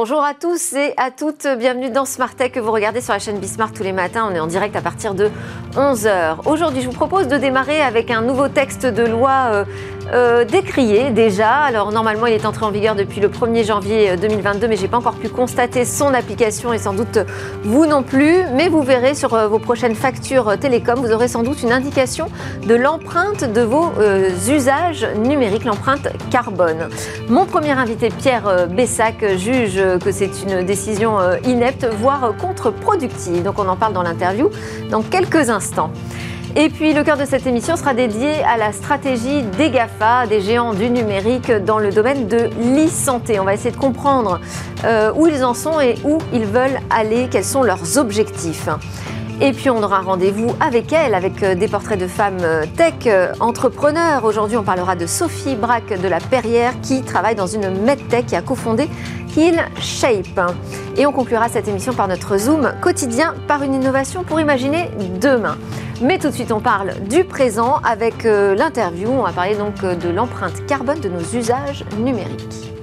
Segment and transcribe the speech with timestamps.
[0.00, 3.40] Bonjour à tous et à toutes, bienvenue dans Smart Tech vous regardez sur la chaîne
[3.40, 4.28] Bismart tous les matins.
[4.30, 5.28] On est en direct à partir de
[5.74, 6.36] 11h.
[6.46, 9.64] Aujourd'hui, je vous propose de démarrer avec un nouveau texte de loi euh,
[10.12, 11.50] euh, décrié déjà.
[11.50, 14.86] Alors normalement, il est entré en vigueur depuis le 1er janvier 2022, euh, mais j'ai
[14.86, 17.18] pas encore pu constater son application et sans doute
[17.64, 18.44] vous non plus.
[18.54, 22.28] Mais vous verrez sur vos prochaines factures télécom, vous aurez sans doute une indication
[22.64, 23.90] de l'empreinte de vos
[24.48, 26.88] usages numériques, l'empreinte carbone.
[27.28, 33.42] Mon premier invité, Pierre Bessac, juge que c'est une décision inepte, voire contre-productive.
[33.42, 34.50] Donc on en parle dans l'interview
[34.90, 35.90] dans quelques instants.
[36.56, 40.40] Et puis le cœur de cette émission sera dédié à la stratégie des GAFA, des
[40.40, 43.38] géants du numérique dans le domaine de l'e-santé.
[43.38, 44.40] On va essayer de comprendre
[44.84, 48.68] euh, où ils en sont et où ils veulent aller, quels sont leurs objectifs.
[49.40, 53.08] Et puis on aura rendez-vous avec elle, avec euh, des portraits de femmes euh, tech
[53.40, 54.24] entrepreneurs.
[54.24, 58.36] Aujourd'hui, on parlera de Sophie Braque de la Perrière qui travaille dans une medtech qui
[58.36, 58.88] a cofondé
[59.36, 60.40] Heal Shape.
[60.96, 65.56] Et on conclura cette émission par notre Zoom quotidien par une innovation pour imaginer demain.
[66.00, 69.10] Mais tout de suite, on parle du présent avec euh, l'interview.
[69.10, 72.77] On va parler donc euh, de l'empreinte carbone de nos usages numériques.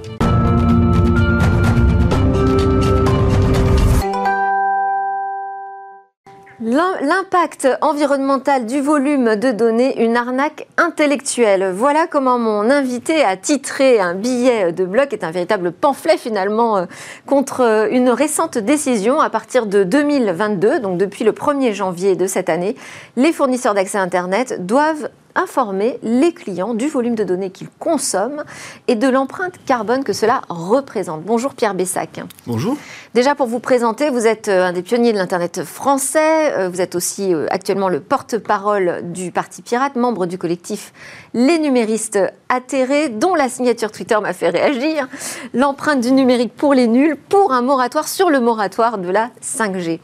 [6.68, 11.70] L'impact environnemental du volume de données, une arnaque intellectuelle.
[11.72, 16.78] Voilà comment mon invité a titré un billet de qui est un véritable pamphlet finalement
[16.78, 16.86] euh,
[17.24, 19.20] contre euh, une récente décision.
[19.20, 22.74] À partir de 2022, donc depuis le 1er janvier de cette année,
[23.14, 28.44] les fournisseurs d'accès Internet doivent informer les clients du volume de données qu'ils consomment
[28.88, 31.22] et de l'empreinte carbone que cela représente.
[31.22, 32.20] Bonjour Pierre Bessac.
[32.46, 32.76] Bonjour.
[33.14, 36.80] Déjà pour vous présenter, vous êtes euh, un des pionniers de l'Internet français, euh, vous
[36.80, 40.92] êtes aussi euh, actuellement le porte-parole du Parti Pirate, membre du collectif
[41.34, 42.18] Les Numéristes
[42.48, 45.08] Atterrés, dont la signature Twitter m'a fait réagir,
[45.54, 50.00] l'empreinte du numérique pour les nuls, pour un moratoire sur le moratoire de la 5G.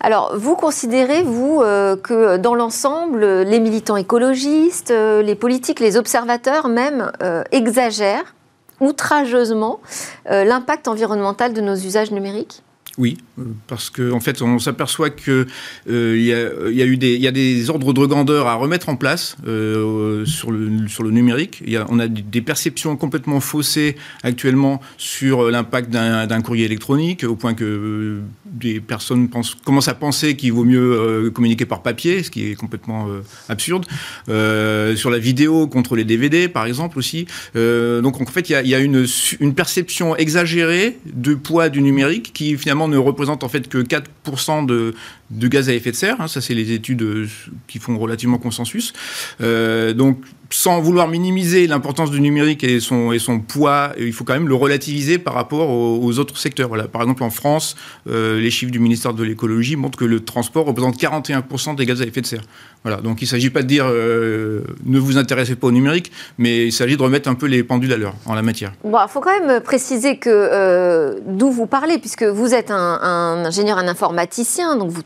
[0.00, 5.96] Alors, vous considérez, vous, euh, que dans l'ensemble, les militants écologistes, euh, les politiques, les
[5.96, 8.34] observateurs même, euh, exagèrent
[8.80, 9.80] outrageusement
[10.28, 12.62] l'impact environnemental de nos usages numériques?
[12.98, 13.18] Oui,
[13.66, 15.46] parce qu'en en fait, on s'aperçoit qu'il
[15.90, 21.10] euh, y, a, eu des, ordres de grandeur à remettre en place euh, sur, le,
[21.10, 21.62] numérique.
[21.90, 27.64] On a des perceptions complètement faussées actuellement sur l'impact d'un courrier électronique, au point que
[27.64, 29.28] euh, des personnes
[29.64, 33.08] commencent à penser qu'il vaut mieux communiquer par papier, ce qui est complètement
[33.50, 33.84] absurde.
[34.26, 37.26] sur la vidéo contre les DVD, par exemple, aussi.
[37.54, 42.85] donc, en fait, il y a, une perception exagérée du poids du numérique qui, finalement,
[42.88, 44.94] ne représente en fait que 4% de,
[45.30, 46.20] de, gaz à effet de serre.
[46.20, 46.28] Hein.
[46.28, 47.26] ça, c'est les études euh,
[47.66, 48.92] qui font relativement consensus.
[49.40, 54.22] Euh, donc, sans vouloir minimiser l'importance du numérique et son, et son poids, il faut
[54.22, 56.68] quand même le relativiser par rapport aux, autres secteurs.
[56.68, 56.86] Voilà.
[56.86, 57.74] Par exemple, en France,
[58.08, 62.00] euh, les chiffres du ministère de l'écologie montrent que le transport représente 41% des gaz
[62.00, 62.44] à effet de serre.
[62.84, 63.00] Voilà.
[63.00, 66.72] Donc il ne s'agit pas de dire ne vous intéressez pas au numérique, mais il
[66.72, 68.72] s'agit de remettre un peu les pendules à l'heure en la matière.
[68.84, 73.78] Il faut quand même préciser que d'où vous parlez, puisque vous êtes un, un, ingénieur,
[73.78, 75.02] un informaticien, donc vous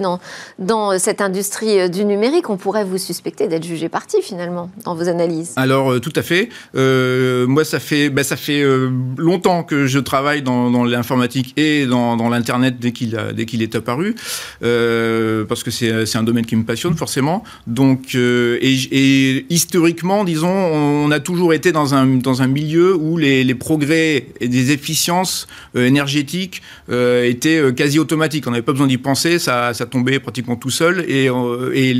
[0.00, 0.20] dans,
[0.58, 2.50] dans cette industrie du numérique.
[2.50, 6.22] On pourrait vous suspecter d'être jugé parti finalement dans vos analyses Alors, euh, tout à
[6.22, 6.48] fait.
[6.74, 12.78] Euh, moi, ça fait, bah, euh, longtemps que je travaille dans, l'informatique et dans, l'Internet
[12.78, 14.14] dès qu'il est apparu,
[14.60, 17.42] parce que c'est un domaine qui me passionne forcément.
[17.66, 24.48] Donc, et, historiquement, disons, on a toujours été dans un, milieu où les, progrès et
[24.48, 28.46] des efficiences énergétiques étaient quasi automatiques.
[28.46, 29.38] On n'avait pas besoin d'y penser,
[29.72, 31.04] ça tombait pratiquement tout seul.
[31.08, 31.28] Et,
[31.74, 31.94] et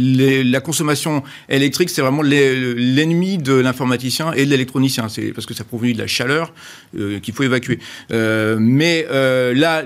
[0.45, 5.09] la consommation électrique, c'est vraiment l'ennemi de l'informaticien et de l'électronicien.
[5.09, 6.53] C'est parce que ça provient de la chaleur
[6.99, 7.79] euh, qu'il faut évacuer.
[8.13, 9.83] Euh, mais euh, là,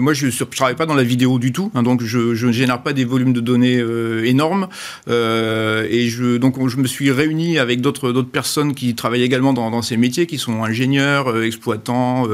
[0.00, 2.82] moi, je ne travaille pas dans la vidéo du tout, hein, donc je, ne génère
[2.82, 3.82] pas des volumes de données
[4.24, 4.68] énormes.
[5.08, 6.08] et
[6.40, 10.38] donc, je me suis réuni avec d'autres personnes qui travaillent également dans, ces métiers, qui
[10.38, 12.26] sont ingénieurs, exploitants,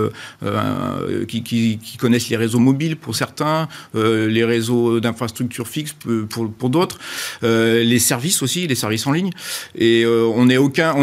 [1.28, 5.94] qui, qui, connaissent les réseaux mobiles pour certains, les réseaux d'infrastructures fixes
[6.28, 6.98] pour, pour d'autres,
[7.42, 9.30] les services aussi, les services en ligne.
[9.74, 10.94] Et euh, on est aucun,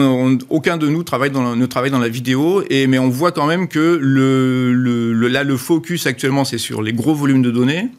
[0.50, 2.64] aucun de nous travaille dans, ne travaille dans la vidéo.
[2.70, 6.82] Et, mais on voit quand même que le, le, là, le focus actuellement, c'est sur
[6.82, 7.90] les gros volumes de données.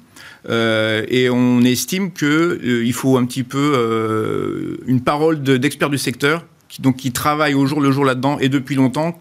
[0.49, 5.99] Euh, et on estime qu'il euh, il faut un petit peu une parole d'experts du
[5.99, 9.19] secteur qui, donc, qui travaille au jour le jour là-dedans et depuis longtemps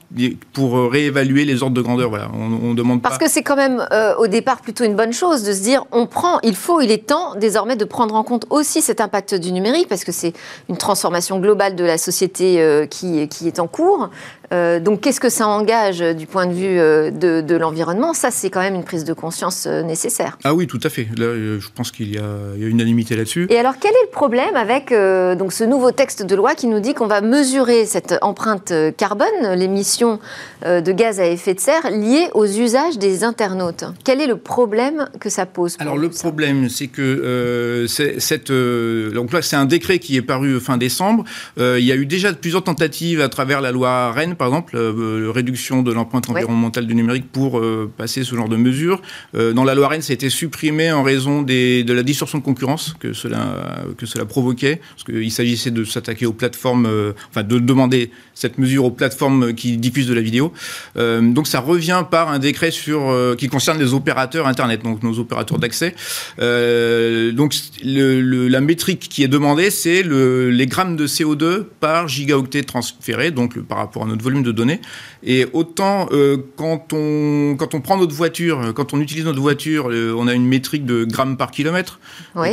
[0.54, 2.10] pour euh, réévaluer les ordres de grandeur.
[2.10, 5.44] Voilà, on, demande Parce que c'est quand même euh, au départ plutôt une bonne chose
[5.44, 8.46] de se dire on prend, il faut, il est temps désormais de prendre en compte
[8.50, 10.34] aussi cet impact du numérique parce que c'est
[10.70, 14.10] une transformation globale de la société euh, qui, qui est en cours.
[14.54, 18.14] Euh, donc, qu'est-ce que ça engage euh, du point de vue euh, de, l'environnement?
[18.14, 20.38] Ça, c'est quand même une prise de conscience nécessaire.
[20.44, 21.08] Ah oui, tout à fait.
[21.18, 22.24] Là, je pense qu'il y, a
[22.58, 23.48] unanimité là-dessus.
[23.50, 24.94] Et alors, quel est le problème avec
[25.38, 29.54] donc ce nouveau texte de loi qui nous dit qu'on va mesurer cette empreinte carbone,
[29.56, 30.20] l'émission
[30.66, 33.86] de gaz à effet de serre, liée aux usages des internautes?
[34.04, 39.42] Quel est le problème que ça pose Alors, le problème, c'est que cette, donc là,
[39.42, 41.24] c'est un décret qui est paru fin décembre.
[41.58, 45.32] il y a eu déjà plusieurs tentatives à travers la loi Rennes par exemple, euh,
[45.34, 49.02] réduction de l'empreinte environnementale du numérique pour euh, passer ce genre de mesures.
[49.36, 52.44] Euh, dans la loi Rennes, ça a été supprimé en raison de la distorsion de
[52.44, 53.56] concurrence que cela,
[53.98, 56.88] que cela provoquait, parce qu'il s'agissait de s'attaquer aux plateformes,
[57.30, 60.52] enfin de demander cette mesure aux plateformes qui diffusent de la vidéo.
[60.96, 65.60] donc ça revient par un décret sur, qui concerne les opérateurs Internet, donc nos opérateurs
[65.60, 65.96] d'accès.
[66.38, 67.54] donc
[67.84, 73.64] la métrique qui est demandée, c'est les grammes de CO2 par gigaoctet transféré, donc le,
[73.64, 74.81] par rapport à notre volume de données.
[75.25, 79.89] Et autant euh, quand, on, quand on prend notre voiture, quand on utilise notre voiture,
[79.89, 82.00] euh, on a une métrique de grammes par kilomètre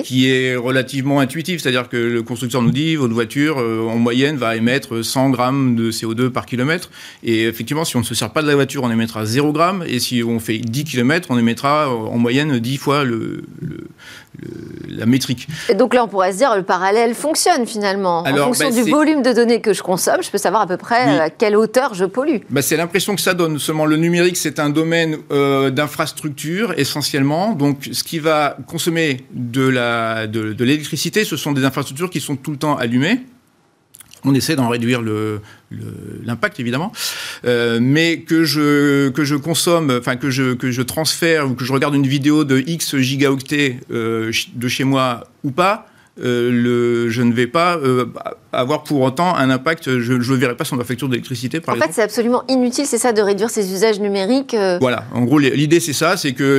[0.05, 1.61] qui est relativement intuitive.
[1.61, 5.77] C'est-à-dire que le constructeur nous dit votre voiture euh, en moyenne va émettre 100 grammes
[5.77, 6.91] de CO2 par kilomètre.
[7.23, 9.85] Et effectivement, si on ne se sert pas de la voiture, on émettra 0 grammes.
[9.87, 13.45] Et si on fait 10 km, on émettra en moyenne 10 fois le,
[14.89, 15.47] la métrique.
[15.69, 18.21] Et donc là, on pourrait se dire le parallèle fonctionne finalement.
[18.21, 20.77] en fonction bah, du volume de données que je consomme, je peux savoir à peu
[20.77, 22.39] près à quelle hauteur je pollue.
[22.51, 23.59] Bah, c'est l'impression que ça donne.
[23.59, 27.53] Seulement, le numérique, c'est un domaine euh, d'infrastructure essentiellement.
[27.55, 29.69] Donc, ce qui va consommer de
[30.63, 33.21] l'électricité, ce sont des infrastructures qui sont tout le temps allumées.
[34.25, 35.03] On essaie d'en réduire
[36.25, 36.93] l'impact évidemment,
[37.45, 42.45] euh, mais que je consomme, enfin que je transfère ou que je regarde une vidéo
[42.45, 45.89] de X gigaoctets euh, de chez moi ou pas,
[46.19, 47.81] je ne vais pas
[48.53, 51.77] avoir pour autant un impact, je ne verrai pas sur ma facture d'électricité, par en
[51.77, 51.91] exemple.
[51.91, 54.79] En fait, c'est absolument inutile, c'est ça, de réduire ces usages numériques euh.
[54.81, 56.59] Voilà, en gros, l'idée, c'est ça, c'est que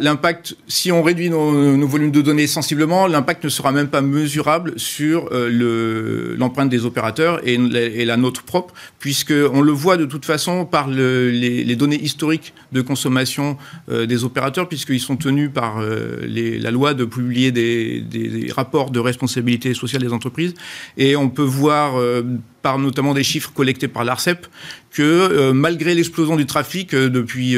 [0.00, 4.74] l'impact, si on réduit nos, volumes de données sensiblement, l'impact ne sera même pas mesurable
[4.76, 10.64] sur l'empreinte des opérateurs et, et, la nôtre propre, puisqu'on le voit de toute façon
[10.64, 13.56] par les, les, données historiques de consommation
[13.90, 15.82] des opérateurs, puisqu'ils sont tenus par
[16.22, 20.54] les, la loi de publier des, des rapports de responsabilité sociale des entreprises.
[20.96, 22.22] Et on peut voir, euh,
[22.62, 24.46] par notamment des chiffres collectés par l'ARCEP,
[24.90, 27.56] que euh, malgré l'explosion du trafic euh, depuis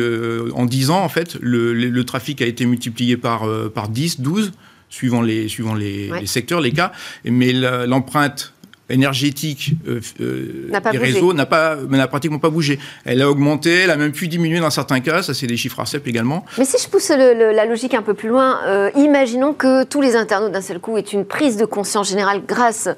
[0.55, 4.53] en 10 ans, en fait, le, trafic a été multiplié par, par 10, 12
[4.89, 6.93] suivant les, suivant les, les secteurs, les cas,
[7.25, 8.54] mais l'empreinte
[8.91, 12.79] énergétique euh, euh des réseaux n'a pas n'a pratiquement pas bougé.
[13.05, 15.81] Elle a augmenté, elle a même pu diminuer dans certains cas, ça c'est des chiffres
[15.81, 16.45] ARCEP également.
[16.59, 20.17] Mais si je pousse la logique un peu plus loin, euh, imaginons que tous les
[20.17, 22.89] internautes d'un seul coup aient une prise de conscience générale grâce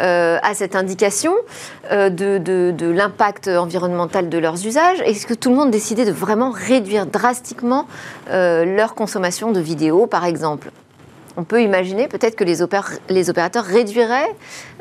[0.00, 1.34] euh, à cette indication
[1.90, 5.00] de, de l'impact environnemental de leurs usages.
[5.04, 7.86] Est-ce que tout le monde décidait de vraiment réduire drastiquement
[8.30, 10.70] leur consommation de vidéos, par exemple?
[11.36, 14.34] On peut imaginer peut-être que les, opérateurs réduiraient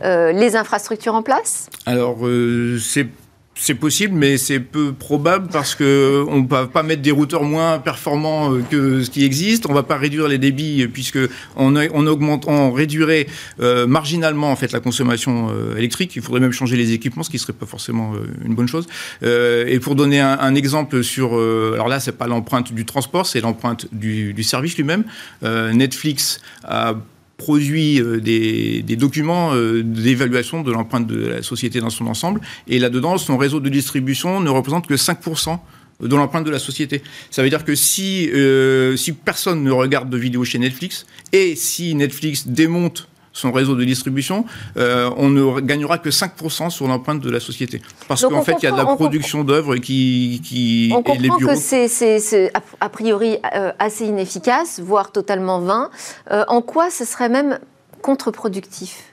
[0.03, 1.69] euh, les infrastructures en place?
[1.85, 3.07] Alors, euh, c'est
[3.55, 7.43] c'est possible, mais c'est peu probable parce que on ne va pas mettre des routeurs
[7.43, 9.65] moins performants euh, que ce qui existe.
[9.67, 11.19] On ne va pas réduire les débits puisque
[11.55, 13.27] on, augmente, on réduirait
[13.59, 16.15] euh, marginalement en fait la consommation euh, électrique.
[16.15, 18.87] Il faudrait même changer les équipements, ce qui serait pas forcément une bonne chose.
[19.21, 23.87] et pour donner un, exemple sur, alors là, c'est pas l'empreinte du transport, c'est l'empreinte
[23.91, 25.03] du, service lui-même.
[25.41, 26.95] Netflix a
[27.37, 32.41] produit euh, des, documents euh, d'évaluation de l'empreinte de la société dans son ensemble.
[32.67, 35.59] Et là-dedans, son réseau de distribution ne représente que 5%
[36.01, 37.01] de l'empreinte de la société.
[37.31, 41.55] Ça veut dire que si, euh, si personne ne regarde de vidéos chez Netflix, et
[41.55, 44.45] si Netflix démonte son réseau de distribution,
[44.77, 47.81] euh, on ne gagnera que 5% sur l'empreinte de la société.
[48.07, 50.91] Parce qu'en fait, il y a de la production d'œuvres qui, qui...
[50.91, 51.53] On comprend les bureaux...
[51.53, 55.89] que c'est a priori euh, assez inefficace, voire totalement vain.
[56.31, 57.59] Euh, en quoi ce serait même
[58.01, 59.03] contre-productif?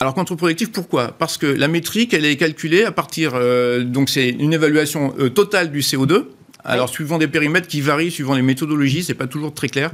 [0.00, 1.08] Alors contre-productif, pourquoi?
[1.08, 3.32] Parce que la métrique, elle est calculée à partir,
[3.84, 6.24] donc c'est une évaluation totale du CO2,
[6.64, 9.90] alors, suivant des périmètres qui varient, suivant les méthodologies, c'est pas toujours très clair.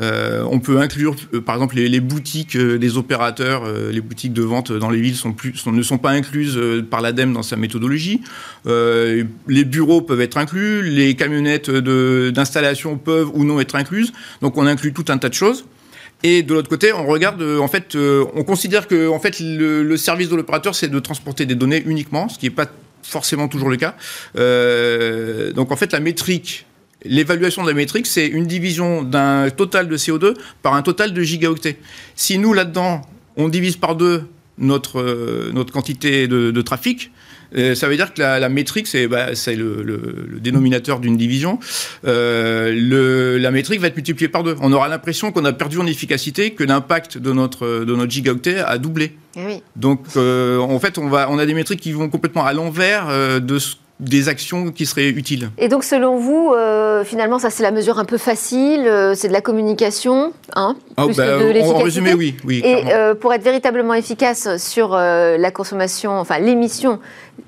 [0.00, 4.42] Euh, on peut inclure, euh, par exemple, les, boutiques euh, des opérateurs, les boutiques de
[4.42, 5.16] vente dans les villes
[5.66, 6.58] ne sont pas incluses
[6.90, 8.22] par l'ADEME dans sa méthodologie.
[8.64, 14.12] les bureaux peuvent être inclus, les camionnettes d'installation peuvent ou non être incluses.
[14.40, 15.66] Donc, on inclut tout un tas de choses.
[16.22, 19.96] Et de l'autre côté, on regarde, en fait, on considère que en fait, le, le
[19.96, 22.66] service de l'opérateur, c'est de transporter des données uniquement, ce qui n'est pas
[23.08, 23.94] forcément toujours le cas.
[25.54, 26.66] donc en fait, la métrique
[27.04, 31.22] L'évaluation de la métrique, c'est une division d'un total de CO2 par un total de
[31.22, 31.78] gigaoctets.
[32.14, 33.02] Si nous, là-dedans,
[33.36, 34.24] on divise par deux
[34.58, 37.10] notre, euh, notre quantité de, trafic,
[37.56, 41.58] euh, ça veut dire que la, métrique, c'est bah, le, dénominateur d'une division.
[42.06, 44.56] Euh, la métrique va être multipliée par deux.
[44.60, 48.58] On aura l'impression qu'on a perdu en efficacité, que l'impact de notre, de notre gigaoctet
[48.58, 49.16] a doublé.
[49.36, 53.40] Eh Donc, en fait, on, va, on a des métriques qui vont complètement à l'envers
[53.40, 55.50] de ce des actions qui seraient utiles.
[55.58, 59.28] Et donc, selon vous, euh, finalement, ça c'est la mesure un peu facile, euh, c'est
[59.28, 61.80] de la communication, hein, ah, plus bah, que de l'efficacité.
[61.80, 62.36] En résumé, oui.
[62.44, 67.00] oui Et euh, pour être véritablement efficace sur la consommation, enfin l'émission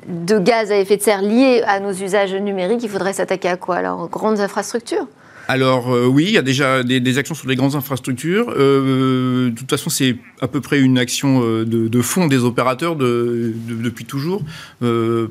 [0.07, 3.57] de gaz à effet de serre liée à nos usages numériques, il faudrait s'attaquer à
[3.57, 5.07] quoi Alors, grandes infrastructures?
[5.49, 8.53] Alors euh, oui, il y a déjà des, actions sur les grandes infrastructures.
[8.55, 12.97] Euh, de toute façon, c'est à peu près une action euh, de, fond des opérateurs
[12.97, 14.45] depuis toujours,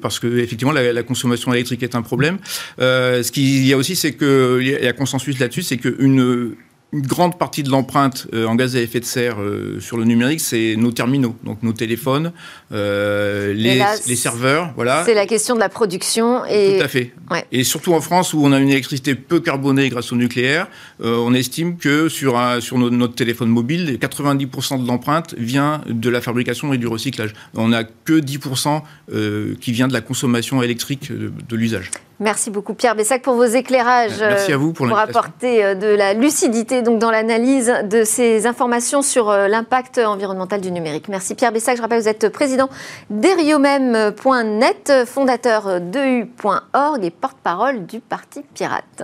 [0.02, 2.40] parce que effectivement la, consommation électrique est un problème.
[2.80, 6.56] ce qu'il y a aussi, c'est qu'il y a consensus là-dessus, c'est qu'une
[6.94, 10.06] une grande partie de l'empreinte euh, en gaz à effet de serre euh, sur le
[10.06, 12.32] numérique, c'est nos terminaux, donc nos téléphones,
[12.72, 15.04] euh, les, les, serveurs, voilà.
[15.06, 17.14] C'est la question de la production et tout à fait.
[17.52, 20.68] Et surtout en France où on a une électricité peu carbonée grâce au nucléaire,
[21.00, 26.72] on estime que sur sur notre téléphone mobile, 90% de l'empreinte vient de la fabrication
[26.74, 27.34] et du recyclage.
[27.56, 31.92] On n'a que 10% qui vient de la consommation électrique de l'usage.
[32.20, 34.20] Merci beaucoup Pierre Bessac pour vos éclairages.
[34.20, 38.48] Merci à vous pour, pour apporter euh, de la lucidité donc dans l'analyse de ces
[38.48, 41.10] informations sur euh, l'impact environnemental du numérique.
[41.10, 41.78] Merci Pierre Bessac.
[41.78, 42.70] Je rappelle vous êtes président
[43.12, 49.04] d'Eriomem.net, fondateur d'EU.org et porte-parole du Parti Pirate.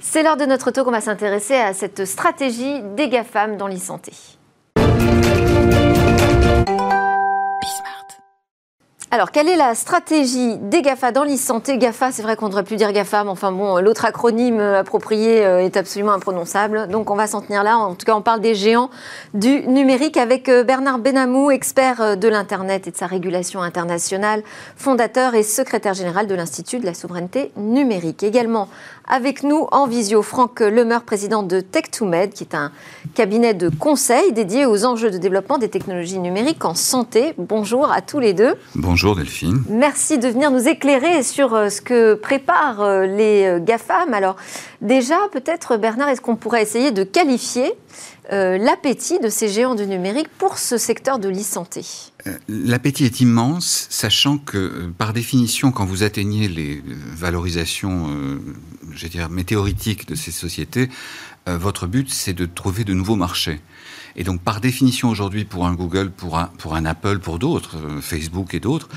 [0.00, 0.88] C'est l'heure de notre talk.
[0.88, 4.12] On va s'intéresser à cette stratégie des GAFAM dans l'e-santé.
[9.14, 11.78] Alors, quelle est la stratégie des GAFA dans l'e-santé?
[11.78, 15.46] GAFA, c'est vrai qu'on ne devrait plus dire GAFA, mais enfin bon, l'autre acronyme approprié
[15.46, 16.88] euh, est absolument imprononçable.
[16.88, 17.78] Donc, on va s'en tenir là.
[17.78, 18.90] En tout cas, on parle des géants
[19.32, 24.42] du numérique avec euh, Bernard Benamou, expert euh, de l'Internet et de sa régulation internationale,
[24.74, 28.24] fondateur et secrétaire général de l'Institut de la souveraineté numérique.
[28.24, 28.68] Également
[29.06, 32.72] avec nous en visio, Franck Lemeur, président de Tech2Med, qui est un
[33.14, 37.34] cabinet de conseil dédié aux enjeux de développement des technologies numériques en santé.
[37.38, 38.54] Bonjour à tous les deux.
[38.74, 39.62] Bonjour Delphine.
[39.68, 44.14] Merci de venir nous éclairer sur euh, ce que préparent euh, les euh, GAFAM.
[44.14, 44.36] Alors
[44.80, 47.72] déjà, peut-être Bernard, est-ce qu'on pourrait essayer de qualifier
[48.30, 51.82] l'appétit de ces géants du numérique pour ce secteur de l'e-santé
[52.48, 58.08] L'appétit est immense, sachant que par définition, quand vous atteignez les valorisations
[58.94, 60.88] je dire, météoritique de ces sociétés,
[61.48, 63.60] euh, votre but, c'est de trouver de nouveaux marchés.
[64.16, 67.76] Et donc, par définition, aujourd'hui, pour un Google, pour un, pour un Apple, pour d'autres,
[67.76, 68.88] euh, Facebook et d'autres,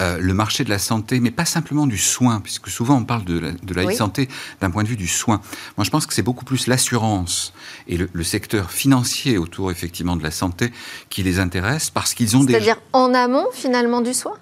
[0.00, 3.24] euh, le marché de la santé, mais pas simplement du soin, puisque souvent on parle
[3.24, 4.28] de la, de la santé
[4.60, 5.40] d'un point de vue du soin.
[5.76, 7.52] Moi, je pense que c'est beaucoup plus l'assurance
[7.86, 10.72] et le, le, secteur financier autour, effectivement, de la santé
[11.10, 12.54] qui les intéresse, parce qu'ils ont des...
[12.54, 14.34] C'est-à-dire en amont, finalement, du soin?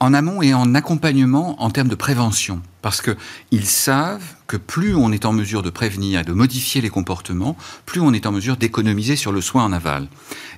[0.00, 2.62] En amont et en accompagnement en termes de prévention.
[2.80, 6.90] Parce qu'ils savent que plus on est en mesure de prévenir et de modifier les
[6.90, 7.56] comportements,
[7.86, 10.08] plus on est en mesure d'économiser sur le soin en aval.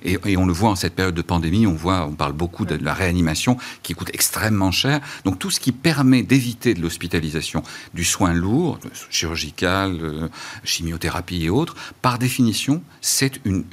[0.03, 2.75] Et, on le voit en cette période de pandémie, on voit, on parle beaucoup de
[2.83, 5.01] la réanimation qui coûte extrêmement cher.
[5.23, 7.61] Donc tout ce qui permet d'éviter de l'hospitalisation,
[7.93, 8.79] du soin lourd,
[9.11, 10.27] chirurgical, euh,
[10.63, 13.63] chimiothérapie et autres, par définition, c'est une,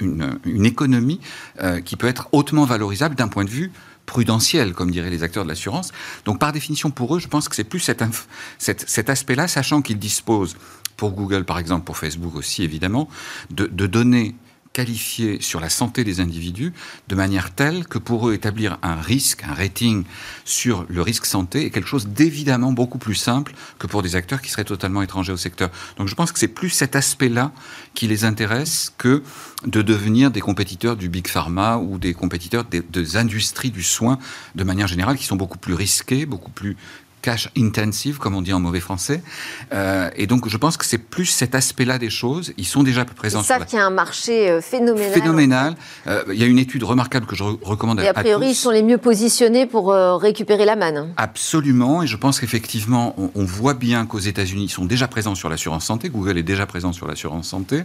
[0.63, 1.19] économie
[1.85, 3.71] qui peut être hautement valorisable d'un point de vue
[4.05, 5.91] prudentiel, comme diraient les acteurs de l'assurance.
[6.25, 8.03] Donc par définition, pour eux, je pense que c'est plus cet,
[8.57, 10.57] cet, aspect-là, sachant qu'ils disposent,
[10.97, 13.07] pour Google par exemple, pour Facebook aussi évidemment,
[13.49, 14.35] de, de données
[14.73, 16.73] qualifiés sur la santé des individus
[17.07, 20.03] de manière telle que pour eux établir un risque, un rating
[20.45, 24.41] sur le risque santé est quelque chose d'évidemment beaucoup plus simple que pour des acteurs
[24.41, 25.69] qui seraient totalement étrangers au secteur.
[25.97, 27.51] Donc je pense que c'est plus cet aspect-là
[27.93, 29.21] qui les intéresse que
[29.65, 34.17] de devenir des compétiteurs du big pharma ou des compétiteurs des, des industries du soin
[34.55, 36.75] de manière générale qui sont beaucoup plus risqués, beaucoup plus
[37.23, 39.23] cash intensive, comme on dit en mauvais français.
[39.73, 42.53] Euh, et donc, je pense que c'est plus cet aspect-là des choses.
[42.57, 43.41] Ils sont déjà présents.
[43.41, 45.13] Ils savent qu'il y a un marché euh, phénoménal.
[45.13, 45.75] Phénoménal.
[46.05, 48.55] Euh, il y a une étude remarquable que je recommande à, et a priori, ils
[48.55, 51.13] sont les mieux positionnés pour récupérer la manne.
[51.17, 52.03] Absolument.
[52.03, 55.85] Et je pense qu'effectivement, on, voit bien qu'aux États-Unis, ils sont déjà présents sur l'assurance
[55.85, 56.09] santé.
[56.09, 57.83] Google est déjà présent sur l'assurance santé.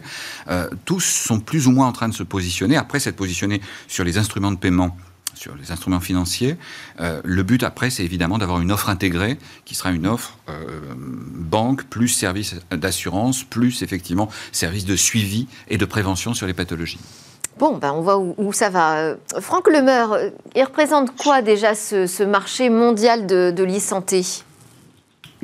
[0.85, 2.76] tous sont plus ou moins en train de se positionner.
[2.76, 4.97] Après, s'être positionnés sur les instruments de paiement
[5.38, 6.57] sur les instruments financiers.
[7.00, 10.54] Euh, le but après, c'est évidemment d'avoir une offre intégrée qui sera une offre euh,
[10.97, 16.99] banque plus service d'assurance plus effectivement service de suivi et de prévention sur les pathologies.
[17.59, 19.16] Bon, ben on voit où, ça va.
[19.40, 20.16] Franck Lemeur,
[20.54, 24.23] il représente quoi déjà ce, marché mondial de, de l'e-santé?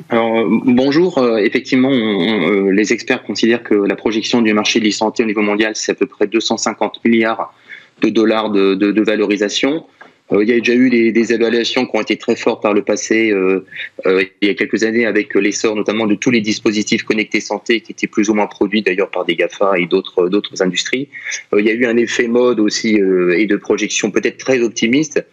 [0.09, 1.21] Alors, bonjour.
[1.39, 5.91] effectivement, les experts considèrent que la projection du marché de l'e-santé au niveau mondial, c'est
[5.91, 7.53] à peu près 250 milliards
[8.01, 9.85] de dollars de, de, de valorisation.
[10.31, 12.73] Euh, il y a déjà eu des, des, évaluations qui ont été très fortes par
[12.73, 13.63] le passé, euh,
[14.07, 17.81] euh, il y a quelques années, avec l'essor notamment de tous les dispositifs connectés santé
[17.81, 21.09] qui étaient plus ou moins produits d'ailleurs par des GAFA et d'autres d'autres industries.
[21.55, 25.23] il y a eu un effet mode aussi et de projection peut-être très optimiste.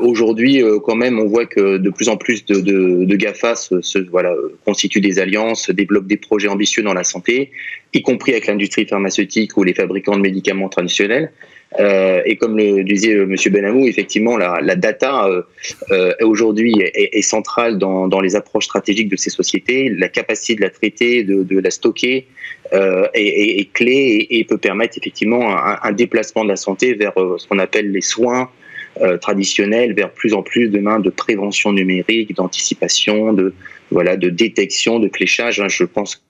[0.00, 3.80] Aujourd'hui, quand même, on voit que de plus en plus de, de, de GAFA se,
[3.80, 4.32] se, voilà,
[4.64, 7.50] constituent des alliances, développent des projets ambitieux dans la santé,
[7.92, 11.32] y compris avec l'industrie pharmaceutique ou les fabricants de médicaments traditionnels.
[11.78, 15.42] Euh, et comme le disait euh, Monsieur Benamou, effectivement, la, la data euh,
[15.90, 19.90] euh aujourd'hui est, est, centrale dans, dans, les approches stratégiques de ces sociétés.
[19.90, 22.26] La capacité de la traiter, de, de la stocker
[22.72, 23.92] euh, est, est, clé
[24.30, 27.90] et, et, peut permettre effectivement un, un, déplacement de la santé vers ce qu'on appelle
[27.90, 28.50] les soins
[29.20, 33.52] traditionnels, vers plus en plus demain de prévention numérique, d'anticipation, de
[33.90, 35.60] voilà, de détection, de fléchage.
[35.60, 35.68] Hein.
[35.68, 36.24] Je pense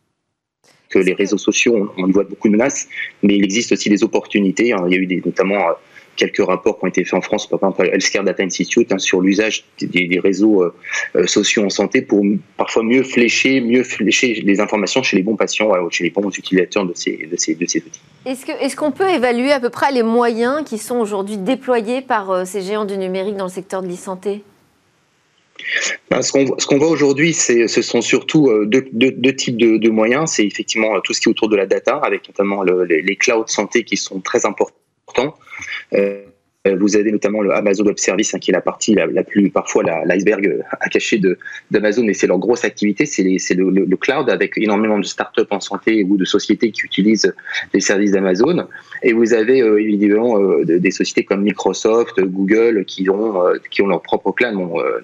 [0.88, 2.88] que les réseaux sociaux, on, voit beaucoup de menaces,
[3.22, 4.72] mais il existe aussi des opportunités.
[4.72, 4.84] Hein.
[4.88, 5.72] Il y a eu notamment euh,
[6.16, 9.20] quelques rapports qui ont été faits en France, par exemple Healthcare Data Institute, hein, sur
[9.20, 10.74] l'usage des, réseaux euh,
[11.16, 12.24] euh, sociaux en santé pour
[12.56, 16.86] parfois mieux flécher, mieux flécher les informations chez les bons patients, chez les bons utilisateurs
[16.86, 18.00] de ces, de ces, de ces outils.
[18.24, 22.62] Est-ce qu'on peut évaluer à peu près les moyens qui sont aujourd'hui déployés par ces
[22.62, 24.42] géants du numérique dans le secteur de l'e-santé?
[26.22, 30.32] Ce qu'on voit aujourd'hui, ce sont surtout euh, deux, types de, moyens.
[30.32, 33.16] C'est effectivement euh, tout ce qui est autour de la data, avec notamment le, les,
[33.16, 35.34] clouds santé qui sont très importants.
[35.94, 36.22] Euh,
[36.74, 39.82] vous avez notamment le Amazon Web Service, hein, qui est la partie la, plus, parfois
[40.04, 41.20] l'iceberg euh, à cacher
[41.70, 45.60] d'Amazon, mais c'est leur grosse activité, c'est le, le, cloud avec énormément de startups en
[45.60, 47.34] santé ou de sociétés qui utilisent
[47.72, 48.66] les services d'Amazon.
[49.02, 54.02] Et vous avez euh, évidemment des sociétés comme Microsoft, Google, qui ont, qui ont leur
[54.02, 54.54] propre cloud,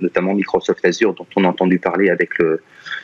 [0.01, 2.61] notamment Microsoft Azure, dont on a entendu parler avec le,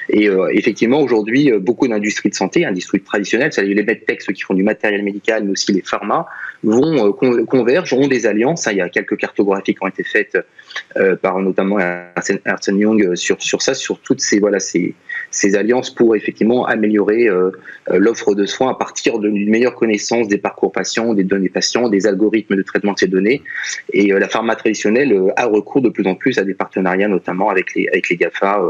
[0.09, 4.33] et euh, effectivement, aujourd'hui, euh, beaucoup d'industries de santé, industries traditionnelles, c'est-à-dire les medtech, ceux
[4.33, 6.27] qui font du matériel médical, mais aussi les pharma,
[6.63, 8.67] vont euh, converger, ont des alliances.
[8.71, 10.39] Il y a quelques cartographies qui ont été faites
[11.23, 14.95] par notamment Ernst Young sur, sur ça, sur toutes ces, voilà, ces,
[15.31, 17.51] ces alliances pour effectivement améliorer euh,
[17.91, 21.89] euh, l'offre de soins à partir d'une meilleure connaissance des parcours patients, des données patients,
[21.89, 23.43] des algorithmes de traitement de ces données.
[23.93, 27.51] Et euh, la pharma traditionnelle a recours de plus en plus à des partenariats, notamment
[27.51, 28.63] avec les, avec les GAFA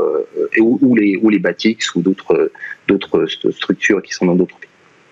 [0.59, 4.69] ou, les, ou les Batix ou d'autres structures qui sont dans d'autres pays.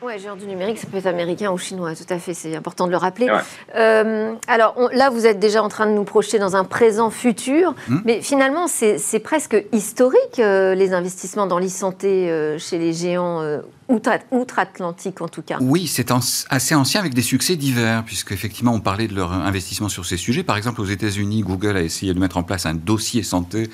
[0.06, 2.86] Oui, genre du numérique, ça peut être américain ou chinois, tout à fait, c'est important
[2.86, 3.28] de le rappeler.
[3.74, 7.74] Euh, alors là, vous êtes déjà en train de nous projeter dans un présent futur,
[7.88, 7.98] hmm.
[8.04, 13.42] mais finalement, c'est presque historique, euh, les investissements dans l'e-santé euh, chez les géants
[13.88, 15.58] outre-Atlantique en tout cas.
[15.60, 16.10] Oui, c'est
[16.50, 20.16] assez ancien avec des succès divers, puisque effectivement on parlait de leur investissement sur ces
[20.16, 20.42] sujets.
[20.42, 23.70] Par exemple, aux États-Unis, Google a essayé de mettre en place un dossier santé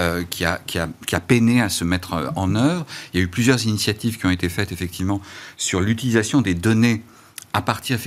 [0.00, 0.58] euh, qui, a,
[1.20, 2.86] peiné à se mettre euh, en œuvre.
[3.12, 5.20] Il y a eu plusieurs initiatives qui ont été faites effectivement
[5.56, 7.02] sur l'utilisation des données
[7.54, 7.98] à partir,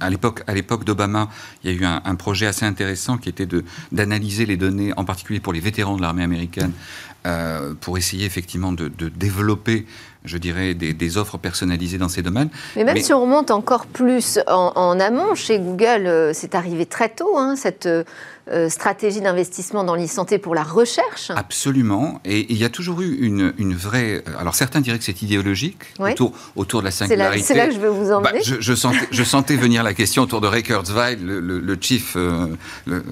[0.00, 1.30] à l'époque, d'Obama,
[1.62, 3.48] il y a eu un, projet assez intéressant qui était
[3.90, 6.72] d'analyser les données, en particulier pour les vétérans de l'armée américaine,
[7.26, 9.86] euh, pour essayer effectivement de développer
[10.24, 12.48] je dirais, des, des, offres personnalisées dans ces domaines.
[12.76, 16.86] Mais même si on remonte encore plus en, en amont, chez Google, euh, c'est arrivé
[16.86, 18.04] très tôt, hein, cette euh,
[18.50, 21.30] euh, stratégie d'investissement dans l'e-santé pour la recherche.
[21.34, 22.20] Absolument.
[22.24, 24.22] Et il y a toujours eu une, une vraie...
[24.38, 27.42] Alors certains diraient que c'est idéologique, autour, autour de la singularité.
[27.42, 28.32] C'est là, que je veux vous emmener.
[28.32, 31.60] Bah, je, je, sentais, je, sentais, venir la question autour de Ray Kurzweil, le, le,
[31.60, 32.14] le chief...
[32.16, 32.48] Euh,
[32.86, 33.02] le,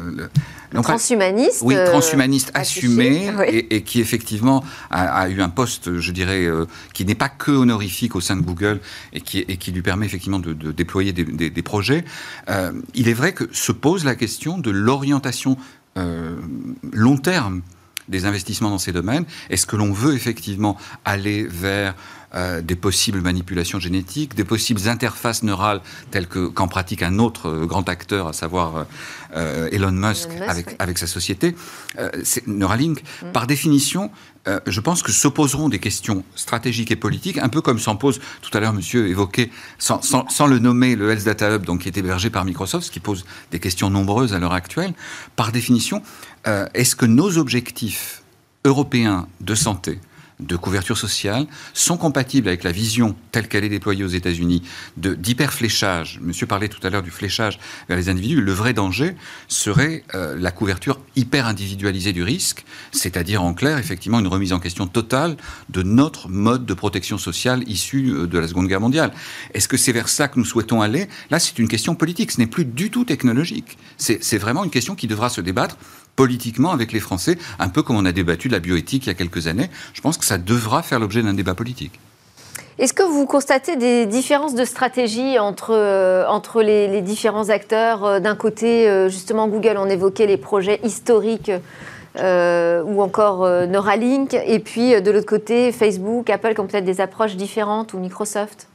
[0.80, 1.62] transhumaniste.
[1.62, 6.44] Oui, euh, transhumaniste assumé, et, et, qui effectivement a, a, eu un poste, je dirais,
[6.44, 8.80] euh, qui n'est pas que honorifique au sein de Google
[9.12, 12.04] et qui, et qui lui permet effectivement de, de déployer des, des, des projets.
[12.48, 15.56] Euh, il est vrai que se pose la question de l'orientation
[16.92, 17.60] long terme
[18.08, 21.94] des investissements dans ces domaines Est-ce que l'on veut effectivement aller vers
[22.34, 27.50] euh, des possibles manipulations génétiques, des possibles interfaces neurales telles que qu'en pratique un autre
[27.50, 28.86] euh, grand acteur, à savoir
[29.36, 30.76] euh, Elon Musk, Elon Musk avec, oui.
[30.78, 31.54] avec sa société,
[32.46, 33.02] Neuralink.
[33.02, 33.32] Mm.
[33.32, 34.10] Par définition,
[34.66, 38.50] je pense que s'opposeront des questions stratégiques et politiques, un peu comme s'en pose tout
[38.56, 39.14] à l'heure, Monsieur
[39.78, 42.86] sans, sans, sans, le nommer, le Health Data Hub, donc qui est hébergé par Microsoft,
[42.86, 44.94] ce qui pose des questions nombreuses à l'heure actuelle.
[45.36, 46.02] Par définition,
[46.44, 48.22] est-ce que nos objectifs
[48.64, 49.98] européens de santé
[50.40, 54.62] de couverture sociale sont compatibles avec la vision telle qu'elle est déployée aux États-Unis
[54.96, 56.18] d'hyperfléchage?
[56.20, 58.40] Monsieur parlait tout à l'heure du fléchage vers les individus.
[58.40, 59.14] Le vrai danger
[59.48, 64.58] serait euh, la couverture hyper individualisée du risque, c'est-à-dire en clair, effectivement, une remise en
[64.58, 65.36] question totale
[65.68, 69.12] de notre mode de protection sociale issu euh, de la Seconde Guerre mondiale.
[69.54, 71.08] Est-ce que c'est vers ça que nous souhaitons aller?
[71.30, 72.32] Là, c'est une question politique.
[72.32, 73.78] Ce n'est plus du tout technologique.
[73.96, 75.76] C'est vraiment une question qui devra se débattre
[76.16, 79.10] politiquement avec les Français, un peu comme on a débattu de la bioéthique il y
[79.10, 79.70] a quelques années.
[79.94, 81.98] Je pense que ça devra faire l'objet d'un débat politique.
[82.78, 88.20] Est-ce que vous constatez des différences de stratégie entre, euh, entre les, différents acteurs euh,
[88.20, 91.52] D'un côté, euh, justement, Google, on évoquait les projets historiques
[92.14, 97.36] ou encore Neuralink, et puis de l'autre côté, Facebook, Apple, qui ont peut-être des approches
[97.36, 98.68] différentes, ou Microsoft?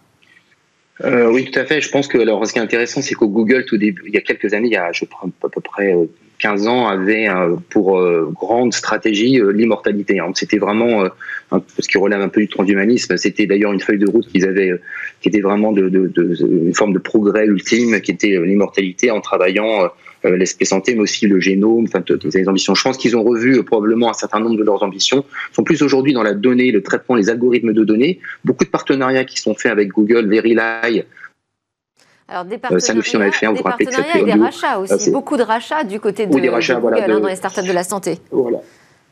[1.04, 1.80] Oui, tout à fait.
[1.80, 4.17] Je pense que alors, ce qui est intéressant, c'est qu'au Google, tout début, il y
[4.17, 5.93] a quelques années, il y a je crois, à peu près
[6.39, 7.28] 15 ans avait
[7.69, 10.19] pour euh, grande stratégie euh, l'immortalité.
[10.19, 10.32] Hein.
[10.36, 11.06] C'était vraiment
[11.52, 13.17] ce qui relève un peu du transhumanisme.
[13.17, 14.82] C'était d'ailleurs une feuille de route qu'ils avaient, euh,
[15.21, 19.89] qui était vraiment une forme de progrès ultime, qui était l'immortalité en travaillant
[20.23, 22.76] l'espèce santé, mais aussi le génome, enfin, les ambitions.
[22.76, 25.23] Je pense qu'ils ont revu probablement un certain nombre de leurs ambitions.
[25.52, 28.19] Ils sont plus aujourd'hui dans la donnée, le traitement, les algorithmes de données.
[28.43, 31.06] Beaucoup de partenariats qui sont faits avec Google, Verilai,
[32.29, 34.79] alors, des euh, Sanofi en avait fait un, vous rappelez que ça fait des rachats
[34.79, 37.71] aussi, beaucoup de rachats du côté de, des rachats, Google hein, dans les startups de
[37.71, 38.19] la santé.
[38.31, 38.59] Voilà.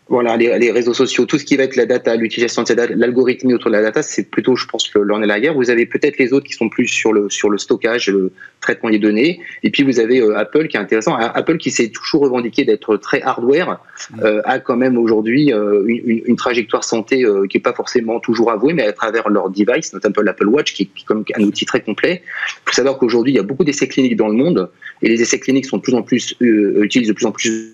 [0.08, 2.94] Voilà, les, réseaux sociaux, tout ce qui va être la data, l'utilisation de cette data,
[2.96, 5.56] l'algorithme autour de la data, c'est plutôt, je pense, l'on est la guerre.
[5.56, 8.92] Vous avez peut-être les autres qui sont plus sur le sur le stockage, le traitement
[8.92, 11.16] des données, et puis vous avez euh, Apple qui est intéressant.
[11.16, 13.80] Apple qui s'est toujours revendiqué d'être très hardware,
[14.22, 18.52] euh, a quand même aujourd'hui euh, une, une, trajectoire santé qui est pas forcément toujours
[18.52, 21.44] avouée, mais à travers leur device, notamment l'Apple Watch, qui est, qui est comme un
[21.44, 22.22] outil très complet.
[22.24, 24.70] Il faut savoir qu'aujourd'hui, il y a beaucoup d'essais cliniques dans le monde,
[25.02, 27.74] et les essais cliniques sont de plus en plus utilisent de plus en plus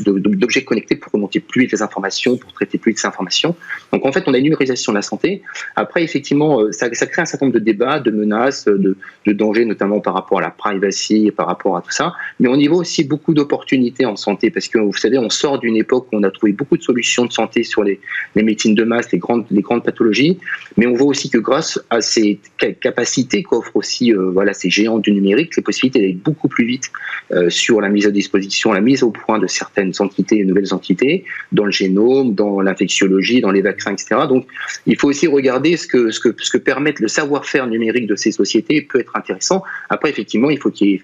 [0.00, 3.54] d'objets connectés pour remonter plus vite les informations, pour traiter plus vite ces informations.
[3.92, 5.42] Donc en fait, on a une numérisation de la santé.
[5.76, 9.64] Après, effectivement, euh, ça, crée un certain nombre de débats, de menaces, de, de, dangers,
[9.64, 12.14] notamment par rapport à la privacy, par rapport à tout ça.
[12.40, 15.60] Mais on y voit aussi beaucoup d'opportunités en santé, parce que vous savez, on sort
[15.60, 18.00] d'une époque où on a trouvé beaucoup de solutions de santé sur les,
[18.34, 20.38] les médecines de masse, les grandes, les grandes pathologies.
[20.76, 22.40] Mais on voit aussi que grâce à ces
[22.80, 26.90] capacités qu'offrent aussi euh, voilà, ces géants du numérique, les possibilités d'aller beaucoup plus vite
[27.32, 29.46] euh, sur la mise à disposition, la mise au point de
[29.92, 34.22] certaines entités, nouvelles entités, dans le génome, dans l'infectiologie, dans les vaccins, etc.
[34.28, 34.46] Donc,
[34.86, 38.16] il faut aussi regarder ce que, ce que, ce que permettent le savoir-faire numérique de
[38.16, 39.62] ces sociétés peut être intéressant.
[39.90, 41.02] Après, effectivement, il faut qu'il y ait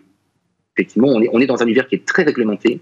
[0.76, 2.80] effectivement, on est, on est, dans un univers qui est très réglementé.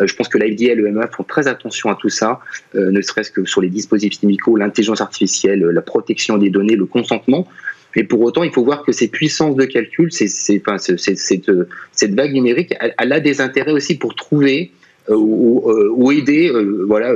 [0.00, 2.40] Euh, je pense que l'IDA et l'EMA font très attention à tout ça,
[2.74, 6.84] euh, ne serait-ce que sur les dispositifs médicaux, l'intelligence artificielle, la protection des données, le
[6.84, 7.48] consentement.
[7.96, 12.14] Mais pour autant, il faut voir que ces puissances de calcul, c'est, enfin, cette, cette,
[12.14, 14.72] vague numérique, elle, a des intérêts aussi pour trouver
[15.10, 17.14] euh, euh, ou, aider euh, voilà,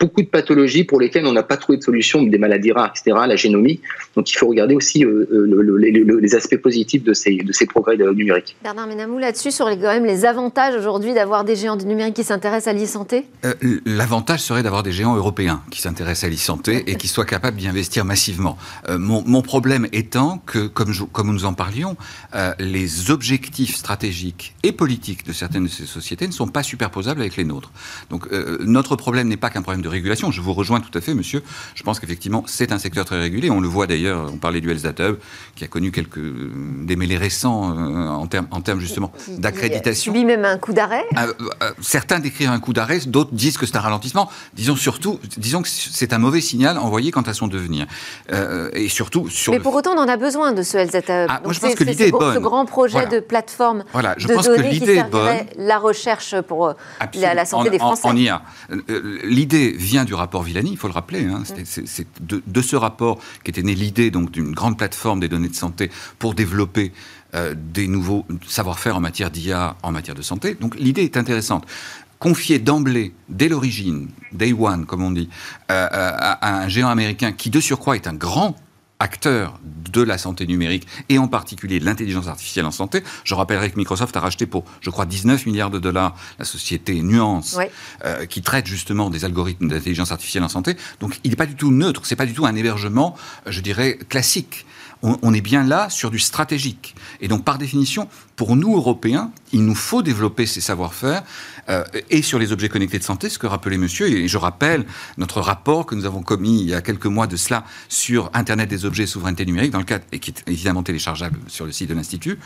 [0.00, 3.16] beaucoup de pathologies pour lesquelles on n'a pas trouvé de solution, des maladies rares, etc.,
[3.26, 3.82] la génomique.
[4.16, 8.56] Donc il faut regarder aussi les, aspects positifs de ces, de ces progrès numériques.
[8.62, 12.14] Bernard Ménamou, là-dessus, sur les, quand même les avantages aujourd'hui d'avoir des géants du numérique
[12.14, 13.24] qui s'intéressent à l'e-santé?
[13.84, 17.68] L'avantage serait d'avoir des géants européens qui s'intéressent à l'e-santé et qui soient capables d'y
[17.68, 18.56] investir massivement.
[18.88, 21.96] mon, mon, problème étant que, comme, je, comme nous en parlions,
[22.58, 27.33] les objectifs stratégiques et politiques de certaines de ces sociétés ne sont pas superposables avec
[27.36, 27.70] les nôtres.
[28.10, 30.30] Donc euh, notre problème n'est pas qu'un problème de régulation.
[30.30, 31.42] Je vous rejoins tout à fait, monsieur.
[31.74, 33.50] Je pense qu'effectivement, c'est un secteur très régulé.
[33.50, 35.10] On le voit d'ailleurs, on parlait du Data
[35.54, 36.20] qui a connu quelques
[36.82, 40.12] démêlés récents euh, en termes en termes justement d'accréditation.
[40.12, 41.04] Lui même un coup d'arrêt?
[41.16, 41.32] Euh,
[41.80, 44.30] Certains décrivent un coup d'arrêt, d'autres disent que c'est un ralentissement.
[44.54, 47.86] Disons surtout, disons que c'est un mauvais signal envoyé quant à son devenir.
[48.72, 49.52] et surtout sur.
[49.52, 51.84] Mais pour autant, on en a besoin de ce Data ah, moi, je pense que
[51.84, 52.34] l'idée est bonne.
[52.34, 55.38] Ce grand projet de plateforme voilà, je de pense données que l'idée est bonne.
[55.56, 56.74] la recherche pour
[57.32, 58.06] la, santé des Français.
[58.06, 58.42] En, IA.
[58.70, 61.24] Euh, l'idée vient du rapport Villani, il faut le rappeler.
[61.24, 61.42] Hein.
[61.64, 66.34] C'est de, ce rapport qu'était née l'idée d'une grande plateforme des données de santé pour
[66.34, 66.92] développer
[67.34, 70.54] euh, des nouveaux savoir-faire en matière d'IA, en matière de santé.
[70.54, 71.66] Donc l'idée est intéressante
[72.18, 75.28] confier d'emblée, dès l'origine, day one, comme on dit,
[75.70, 78.56] euh, à un géant américain qui, de surcroît, est un grand
[79.00, 83.02] acteur de la santé numérique et en particulier de l'intelligence artificielle en santé.
[83.24, 87.02] Je rappellerai que Microsoft a racheté pour, je crois, 19 milliards de dollars la société
[87.02, 87.58] Nuance,
[88.04, 90.76] euh, qui traite justement des algorithmes d'intelligence artificielle en santé.
[91.00, 93.98] Donc il n'est pas du tout neutre, c'est pas du tout un hébergement, je dirais,
[94.08, 94.66] classique.
[95.02, 96.94] On, est bien là sur du stratégique.
[97.20, 101.24] Et donc, par définition, pour nous, Européens, il nous faut développer ces savoir-faire
[101.68, 104.84] euh, et sur les objets connectés de santé, ce que rappelait monsieur, et je rappelle
[105.18, 108.68] notre rapport que nous avons commis il y a quelques mois de cela sur Internet
[108.68, 111.72] des objets et souveraineté numérique, dans le cadre, et qui est évidemment téléchargeable sur le
[111.72, 112.38] site de l'Institut,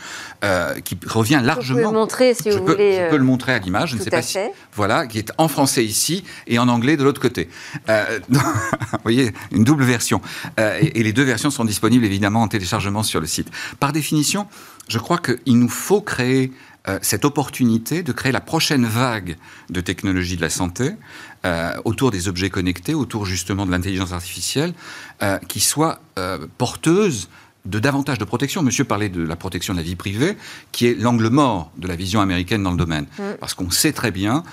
[0.43, 1.79] euh, qui revient largement.
[1.79, 2.95] Vous pouvez le montrer si je vous peux, voulez.
[3.05, 4.37] Je peux le montrer à l'image, je ne sais pas si.
[4.73, 7.49] Voilà, qui est en français ici et en anglais de l'autre côté.
[7.89, 8.39] Euh, vous
[9.03, 10.21] voyez, une double version.
[10.57, 13.49] et, et les deux versions sont disponibles évidemment en téléchargement sur le site.
[13.79, 14.47] Par définition,
[14.89, 16.68] je crois qu'il nous faut créer euh,
[17.01, 19.37] cette opportunité de créer la prochaine vague
[19.69, 20.91] de technologies de la santé
[21.45, 24.73] euh, autour des objets connectés, autour justement de l'intelligence artificielle,
[25.21, 26.01] euh, qui soit
[26.57, 27.29] porteuse
[27.65, 28.61] de davantage de protection.
[28.61, 30.37] Monsieur parlait de la protection de la vie privée,
[30.71, 33.05] qui est l'angle mort de la vision américaine dans le domaine.
[33.17, 33.23] Mm.
[33.39, 34.43] Parce qu'on sait très bien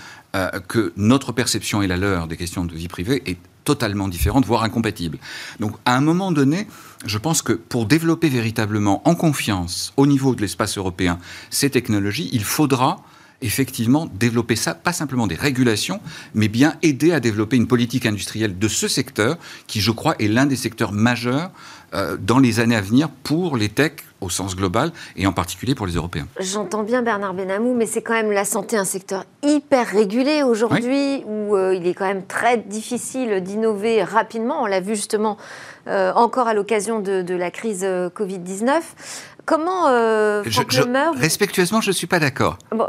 [0.68, 4.62] que notre perception et la leur des questions de vie privée est totalement différentes, voire
[4.62, 5.18] incompatibles.
[5.60, 6.66] Donc à un moment donné,
[7.04, 11.18] je pense que pour développer véritablement en confiance au niveau de l'espace européen
[11.50, 13.02] ces technologies, il faudra
[13.42, 16.00] effectivement développer ça, pas simplement des régulations,
[16.34, 20.28] mais bien aider à développer une politique industrielle de ce secteur, qui je crois est
[20.28, 21.50] l'un des secteurs majeurs
[21.94, 25.74] euh, dans les années à venir pour les techs au sens global et en particulier
[25.74, 26.26] pour les Européens.
[26.40, 31.22] J'entends bien Bernard Benamou, mais c'est quand même la santé un secteur hyper régulé aujourd'hui
[31.26, 34.62] où euh, il est quand même très difficile d'innover rapidement.
[34.62, 35.36] On l'a vu justement
[35.86, 38.80] euh, encore à l'occasion de, la crise Covid-19.
[39.44, 42.58] Comment je, Respectueusement, je ne suis pas d'accord.
[42.72, 42.88] Bon,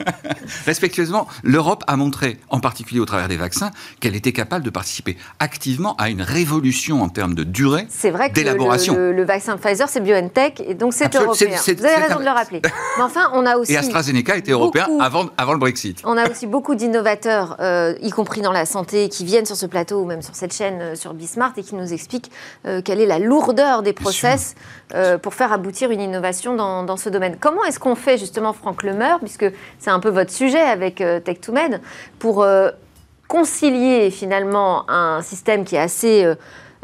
[0.65, 5.17] Respectueusement, l'Europe a montré, en particulier au travers des vaccins, qu'elle était capable de participer
[5.39, 7.87] activement à une révolution en termes de durée
[8.33, 8.95] d'élaboration.
[8.95, 11.57] Le, le, vaccin Pfizer, c'est BioNTech, et donc c'est européen.
[11.57, 12.61] Vous avez raison de le rappeler.
[12.97, 13.73] Mais enfin, on a aussi.
[13.73, 16.01] Et AstraZeneca était européen avant, avant le Brexit.
[16.03, 19.65] On a aussi beaucoup d'innovateurs, euh, y compris dans la santé, qui viennent sur ce
[19.65, 22.31] plateau ou même sur cette chaîne, euh, sur Bismart, et qui nous expliquent
[22.65, 24.55] euh, quelle est la lourdeur des process
[25.23, 27.37] pour faire aboutir une innovation dans, dans ce domaine.
[27.39, 29.45] Comment est-ce qu'on fait justement, Franck Lemeur, puisque
[29.79, 31.79] c'est un peu votre sujet avec Tech2Med,
[32.19, 32.45] pour
[33.31, 36.35] concilier finalement un système qui est assez euh,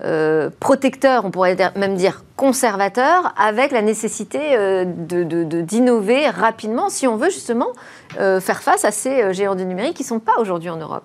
[0.06, 7.18] euh, protecteur, on pourrait même dire conservateur, avec la nécessité euh, d'innover rapidement si on
[7.18, 7.74] veut justement
[8.16, 11.04] faire face à ces géants du numérique qui ne sont pas aujourd'hui en Europe.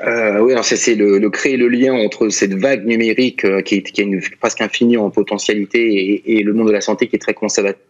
[0.00, 5.10] oui, c'est le, créer le lien entre cette vague numérique qui, est, presque infinie en
[5.10, 7.82] potentialité et, le monde de la santé qui est très conservateur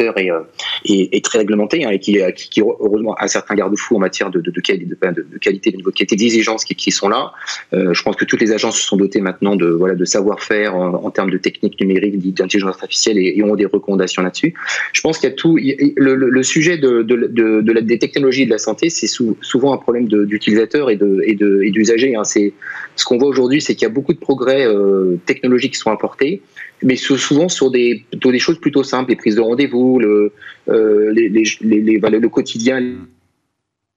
[0.00, 0.40] euh,
[0.84, 4.50] et, très réglementé hein, et qui, qui, heureusement a certains garde-fous en matière de, de,
[4.50, 7.32] de, de, qualité, de niveau de qualité, d'exigence qui, sont là.
[7.72, 10.74] Euh, je pense que toutes les agences se sont dotées maintenant de voilà de savoir-faire
[10.74, 14.54] en, termes de techniques numériques, d'intelligence artificielle et, ont des recommandations là-dessus.
[14.92, 15.56] Je pense qu'il y a tout.
[15.56, 21.70] Le, sujet des technologies de la santé, c'est souvent un problème d'utilisateur et de et
[21.70, 22.16] d'usager.
[22.16, 22.24] Hein.
[22.24, 25.92] Ce qu'on voit aujourd'hui, c'est qu'il y a beaucoup de progrès euh, technologiques qui sont
[25.92, 26.42] apportés
[26.82, 28.04] mais souvent sur des,
[28.38, 30.32] choses plutôt simples, les prises de rendez-vous, le,
[30.68, 32.80] euh, les, les, les, le quotidien,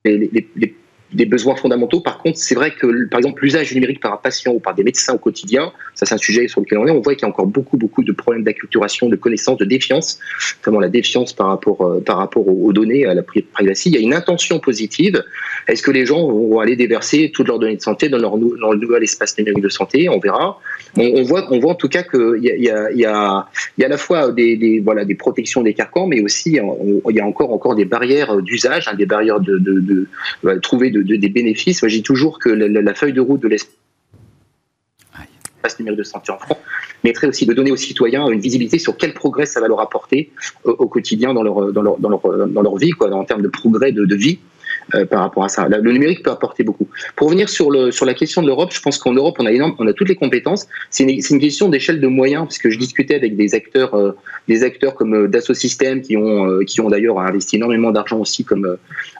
[0.06, 0.76] les,
[1.13, 1.99] des besoins fondamentaux.
[1.99, 4.73] Par contre, c'est vrai que, par exemple, l'usage du numérique par un patient ou par
[4.76, 7.23] des médecins au quotidien, ça c'est un sujet sur lequel on est, on voit qu'il
[7.23, 10.19] y a encore beaucoup, beaucoup de problèmes d'acculturation, de connaissance, de défiance,
[10.60, 13.89] notamment la défiance par rapport, euh, par rapport aux, données, à la privacy.
[13.89, 15.23] Il y a une intention positive.
[15.67, 18.78] Est-ce que les gens vont aller déverser toutes leurs données de santé dans, leur, le
[18.78, 20.10] nouvel espace numérique de santé?
[20.10, 20.60] On verra.
[20.97, 23.47] On, voit, on voit en tout cas qu'il y a, y, y, y a
[23.84, 27.52] à la fois des, voilà, des protections des carcans, mais aussi il y a encore,
[27.52, 30.08] encore des barrières d'usage, hein, des barrières de
[30.62, 31.81] trouver de des bénéfices.
[31.81, 33.69] Moi, je dis toujours que la, feuille de route de l'espace
[35.79, 36.57] numérique de santé en France
[37.03, 40.31] mettrait aussi de donner aux citoyens une visibilité sur quel progrès ça va leur apporter
[40.63, 43.49] au, quotidien dans leur, dans leur, dans leur, dans leur vie, quoi, en termes de
[43.49, 44.39] progrès de, de vie.
[44.96, 45.67] Euh, par rapport à ça.
[45.67, 46.88] Le numérique peut apporter beaucoup.
[47.15, 49.52] Pour revenir sur, le, sur la question de l'Europe, je pense qu'en Europe, on a,
[49.52, 50.67] énorme, on a toutes les compétences.
[50.89, 54.12] C'est une, une, question d'échelle de moyens, parce que je discutais avec des acteurs, euh,
[54.48, 58.43] des acteurs comme euh, Dassault Systèmes, qui ont, qui ont d'ailleurs investi énormément d'argent aussi
[58.43, 58.78] comme,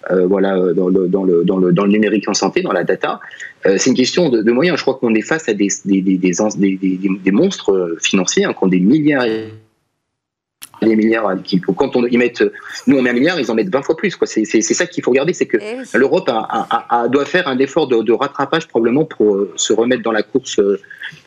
[0.10, 3.22] voilà, dans, le, dans, le, dans, le, dans le numérique en santé, dans la data.
[3.64, 4.78] c'est une question de, de, moyens.
[4.78, 6.78] Je crois qu'on est face à des, des, des, des,
[7.24, 9.26] des monstres financiers hein, qui ont des milliards
[10.84, 12.44] des milliards, qui, quand on, ils mettent,
[12.88, 14.18] nous on met un milliard, ils en mettent 20 fois plus.
[14.26, 18.12] C'est, ça qu'il faut regarder, c'est que eh l'Europe a, doit faire un effort de,
[18.12, 20.80] rattrapage probablement pour euh, se remettre dans la course euh,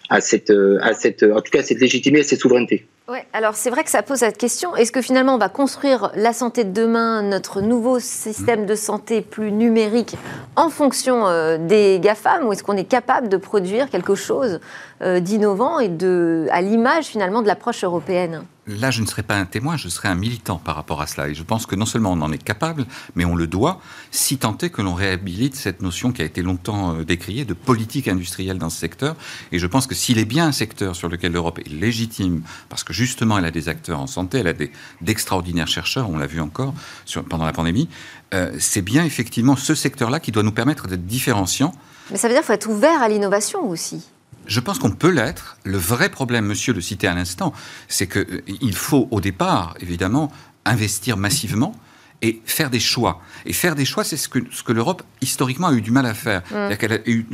[0.09, 2.87] à cette, euh, à cette, en tout cas à cette légitimité, à cette souveraineté.
[3.09, 4.75] Ouais, alors c'est vrai que ça pose cette question.
[4.75, 9.21] Est-ce que finalement on va construire la santé de demain, notre nouveau système de santé
[9.21, 10.17] plus numérique
[10.57, 11.27] en fonction
[11.59, 14.59] des GAFAM ou est-ce qu'on est capable de produire quelque chose
[15.01, 19.45] d'innovant et de, à l'image finalement de l'approche européenne là, je ne serai pas un
[19.45, 21.29] témoin, je serai un militant par rapport à cela.
[21.29, 23.81] Et je pense que non seulement on en est capable, mais on le doit,
[24.11, 27.55] si tant est que l'on réhabilite cette notion qui a été longtemps euh, décriée de
[27.55, 29.17] politique industrielle dans ce secteur.
[29.53, 32.85] Et je pense que s'il est bien un secteur sur lequel l'Europe est légitime, parce
[32.85, 34.55] que justement elle a des acteurs en santé, elle a
[35.01, 36.75] d'extraordinaires chercheurs, on l'a vu encore
[37.29, 37.89] pendant la pandémie,
[38.35, 41.73] euh, c'est bien effectivement ce secteur-là qui doit nous permettre d'être différenciants.
[42.11, 44.05] Mais ça veut dire qu'il faut être ouvert à l'innovation aussi.
[44.47, 45.57] Je pense qu'on peut l'être.
[45.65, 47.53] Le vrai problème, monsieur le citait à l'instant,
[47.89, 50.33] c'est qu'il faut au départ, évidemment,
[50.65, 51.75] investir massivement
[52.23, 53.21] et faire des choix.
[53.45, 56.07] Et faire des choix, c'est ce que, ce que l'Europe, historiquement, a eu du mal
[56.07, 56.41] à faire.
[56.41, 56.45] Mm.
[56.51, 57.25] C'est-à-dire qu'elle a eu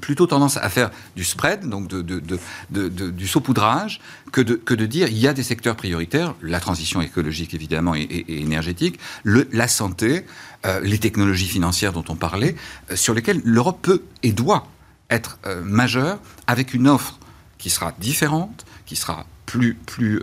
[0.00, 4.00] plutôt tendance à faire du spread, donc de, de, du saupoudrage,
[4.32, 7.94] que de, que de dire il y a des secteurs prioritaires, la transition écologique, évidemment,
[7.94, 10.24] et, énergétique, le, la santé,
[10.66, 12.56] euh, les technologies financières dont on parlait,
[12.90, 14.66] euh, sur lesquelles l'Europe peut et doit
[15.10, 17.18] être euh, majeure, avec une offre
[17.58, 20.22] qui sera différente, qui sera plus, plus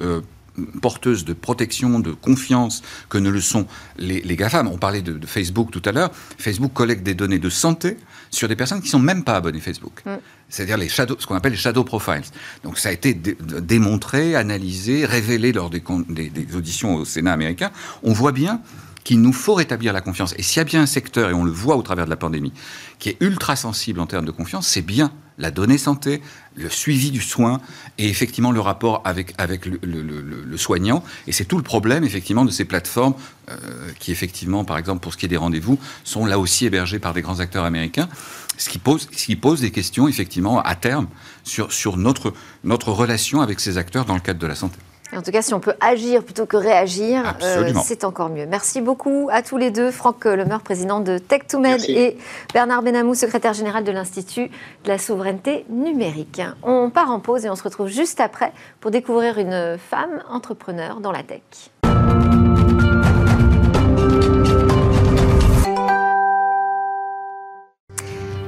[0.81, 4.67] porteuses de protection, de confiance que ne le sont les, les GAFAM.
[4.67, 6.11] On parlait de, Facebook tout à l'heure.
[6.37, 7.97] Facebook collecte des données de santé
[8.29, 10.01] sur des personnes qui ne sont même pas abonnées Facebook.
[10.05, 10.11] Mm.
[10.49, 12.23] C'est-à-dire les shadow, ce qu'on appelle les shadow profiles.
[12.63, 17.71] Donc ça a été démontré, analysé, révélé lors des, des auditions au Sénat américain.
[18.03, 18.61] On voit bien
[19.07, 20.35] qu'il nous faut rétablir la confiance.
[20.37, 22.17] Et s'il y a bien un secteur, et on le voit au travers de la
[22.17, 22.51] pandémie,
[22.99, 26.21] qui est ultra sensible en termes de confiance, c'est bien la donnée santé,
[26.55, 27.61] le suivi du soin
[27.97, 31.05] et effectivement le rapport avec, avec le, soignant.
[31.25, 33.13] Et c'est tout le problème effectivement de ces plateformes
[33.49, 33.55] euh,
[33.97, 37.13] qui effectivement, par exemple pour ce qui est des rendez-vous, sont là aussi hébergées par
[37.13, 38.09] des grands acteurs américains.
[38.57, 41.07] Ce qui pose, ce qui pose des questions effectivement à terme
[41.45, 42.33] sur, sur notre,
[42.65, 44.79] notre relation avec ces acteurs dans le cadre de la santé.
[45.15, 48.45] En tout cas, si on peut agir plutôt que réagir, euh, c'est encore mieux.
[48.45, 52.17] Merci beaucoup à tous les deux, Franck Lemeur, président de Tech2Med, et
[52.53, 54.49] Bernard Benamou, secrétaire général de l'Institut
[54.83, 56.41] de la souveraineté numérique.
[56.61, 60.99] On part en pause et on se retrouve juste après pour découvrir une femme entrepreneur
[60.99, 61.41] dans la tech.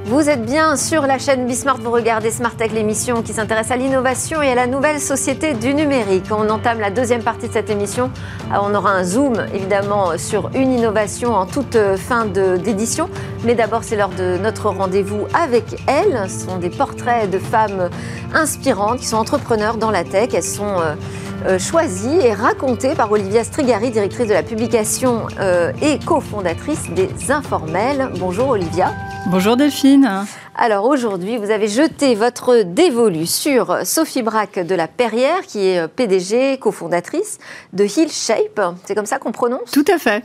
[0.09, 3.75] Vous êtes bien sur la chaîne Bismart, vous regardez Smart Tech, l'émission qui s'intéresse à
[3.75, 6.25] l'innovation et à la nouvelle société du numérique.
[6.31, 8.09] On entame la deuxième partie de cette émission.
[8.51, 13.07] Ah, on aura un zoom évidemment sur une innovation en toute fin d'édition.
[13.43, 16.27] Mais d'abord, c'est l'heure de notre rendez-vous avec elles.
[16.27, 17.91] Ce sont des portraits de femmes
[18.33, 20.29] inspirantes qui sont entrepreneurs dans la tech.
[20.33, 20.95] Elles sont euh,
[21.45, 27.09] euh, choisies et racontées par Olivia Strigari, directrice de la publication euh, et cofondatrice des
[27.29, 28.09] Informels.
[28.17, 28.91] Bonjour Olivia.
[29.31, 30.25] Bonjour Delphine.
[30.55, 35.87] Alors aujourd'hui, vous avez jeté votre dévolu sur Sophie Braque de la Perrière, qui est
[35.87, 37.37] PDG, cofondatrice
[37.71, 38.59] de Hill Shape.
[38.85, 39.69] C'est comme ça qu'on prononce?
[39.69, 40.23] Tout à fait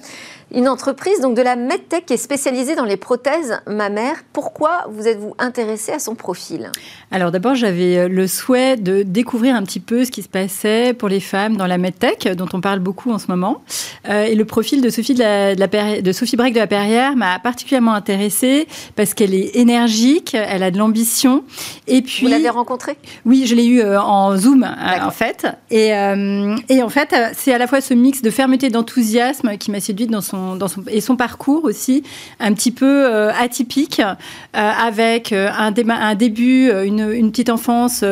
[0.54, 4.22] une entreprise donc de la MedTech qui est spécialisée dans les prothèses mammaires.
[4.32, 6.70] Pourquoi vous êtes-vous intéressé à son profil?
[7.10, 10.94] Alors d'abord, j'avais euh, le souhait de découvrir un petit peu ce qui se passait
[10.94, 13.62] pour les femmes dans la MedTech, dont on parle beaucoup en ce moment.
[14.08, 17.38] Euh, et le profil de Sophie, de, la, de, Sophie Breck de la Perrière m'a
[17.38, 21.44] particulièrement intéressée parce qu'elle est énergique, elle a de l'ambition.
[21.86, 22.96] Et puis, vous l'avez rencontrée?
[23.24, 25.46] Oui, je l'ai eu euh, en Zoom en fait.
[25.70, 29.70] Et, et en fait, c'est à la fois ce mix de fermeté et d'enthousiasme qui
[29.70, 30.43] m'a séduite dans son
[30.88, 32.02] et son parcours aussi
[32.40, 34.12] un petit peu euh, atypique, euh,
[34.52, 35.70] avec euh, un,
[36.14, 38.04] début, une, une petite enfance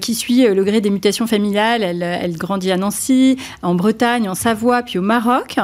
[0.00, 1.82] qui suit le gré des mutations familiales.
[1.82, 5.56] Elle, elle, grandit à Nancy, en Bretagne, en Savoie, puis au Maroc.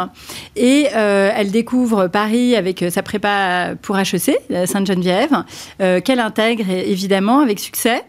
[0.57, 5.45] Et elle découvre Paris avec sa prépa pour HEC, Sainte-Geneviève,
[5.79, 8.05] qu'elle intègre évidemment avec succès.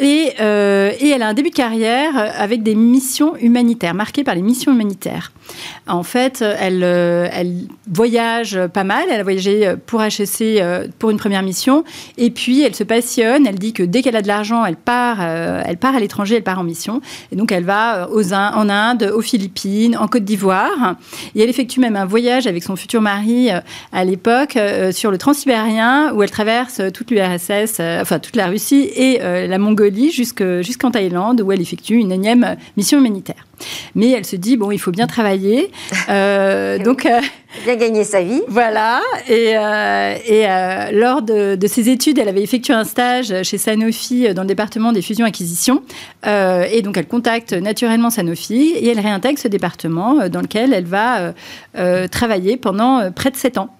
[0.00, 4.34] Et, euh, et, elle a un début de carrière avec des missions humanitaires, marquées par
[4.34, 5.30] les missions humanitaires.
[5.86, 7.28] En fait, elle, euh,
[7.92, 9.04] voyage pas mal.
[9.08, 11.84] Elle a voyagé pour HSC euh, pour une première mission.
[12.18, 13.46] Et puis, elle se passionne.
[13.46, 16.42] Elle dit que dès qu'elle a de l'argent, elle part, elle part à l'étranger, elle
[16.42, 17.00] part en mission.
[17.30, 20.96] Et donc, elle va aux, en Inde, aux Philippines, en Côte d'Ivoire.
[21.36, 23.50] Et elle effectue même un voyage avec son futur mari
[23.92, 24.58] à l'époque
[24.90, 29.83] sur le Transsibérien, où elle traverse toute l'URSS, enfin toute la Russie et la Mongolie
[29.92, 33.46] jusqu'en Thaïlande, où elle effectue une énième mission humanitaire.
[33.94, 35.70] Mais elle se dit, bon, il faut bien travailler.
[36.10, 37.20] Euh, donc, euh,
[37.64, 38.42] bien gagner sa vie.
[38.48, 39.00] Voilà.
[39.26, 40.44] Et, euh, et
[40.92, 45.00] lors de, ses études, elle avait effectué un stage chez Sanofi dans le département des
[45.00, 45.82] fusions-acquisitions.
[46.26, 51.32] et donc, elle contacte naturellement Sanofi et elle réintègre ce département dans lequel elle va
[52.08, 53.70] travailler pendant près de sept ans.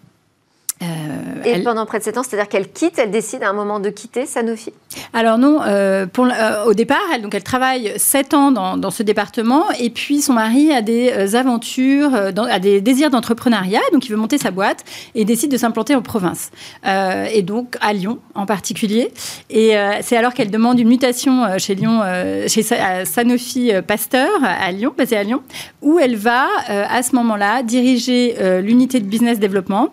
[0.84, 3.80] Euh, et pendant près de 7 ans, c'est-à-dire qu'elle quitte, elle décide à un moment
[3.80, 4.72] de quitter Sanofi
[5.12, 8.90] Alors non, euh, pour, euh, au départ, elle, donc elle travaille 7 ans dans, dans,
[8.90, 14.10] ce département et puis son mari a des aventures, a des désirs d'entrepreneuriat, donc il
[14.10, 16.50] veut monter sa boîte et décide de s'implanter en province.
[16.84, 19.12] et donc à Lyon en particulier.
[19.50, 22.02] Et c'est alors qu'elle demande une mutation chez Lyon,
[22.46, 25.42] chez Sanofi Pasteur à Lyon, basée à Lyon,
[25.82, 29.90] où elle va à ce moment-là diriger l'unité de business development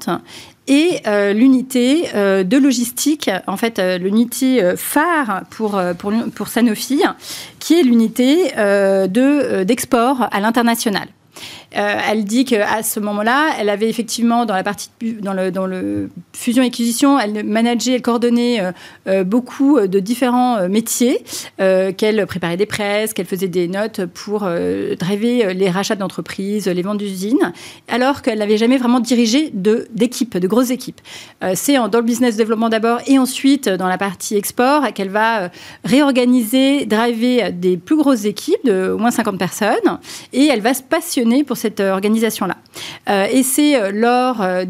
[0.71, 5.77] et euh, l'unité euh, de logistique, en fait, euh, l'unité phare pour,
[6.47, 7.03] Sanofi,
[7.59, 11.09] qui est l'unité de, d'export à l'international.
[11.71, 14.89] Elle dit qu'à ce moment-là, elle avait effectivement dans la partie
[15.21, 18.61] dans le, dans le fusion acquisition, elle manageait, elle coordonnait
[19.25, 21.23] beaucoup de différents métiers,
[21.57, 24.49] qu'elle préparait des presses, qu'elle faisait des notes pour
[24.99, 27.53] driver les rachats d'entreprises, les ventes d'usines,
[27.87, 31.01] alors qu'elle n'avait jamais vraiment dirigé d'équipes, de, grosses équipes.
[31.53, 35.49] C'est dans le business développement d'abord et ensuite dans la partie export qu'elle va
[35.83, 39.99] réorganiser, driver des plus grosses équipes de au moins 50 personnes
[40.33, 42.57] et elle va se passionner pour cette organisation-là.
[43.09, 44.65] Euh, et c'est euh, lors euh,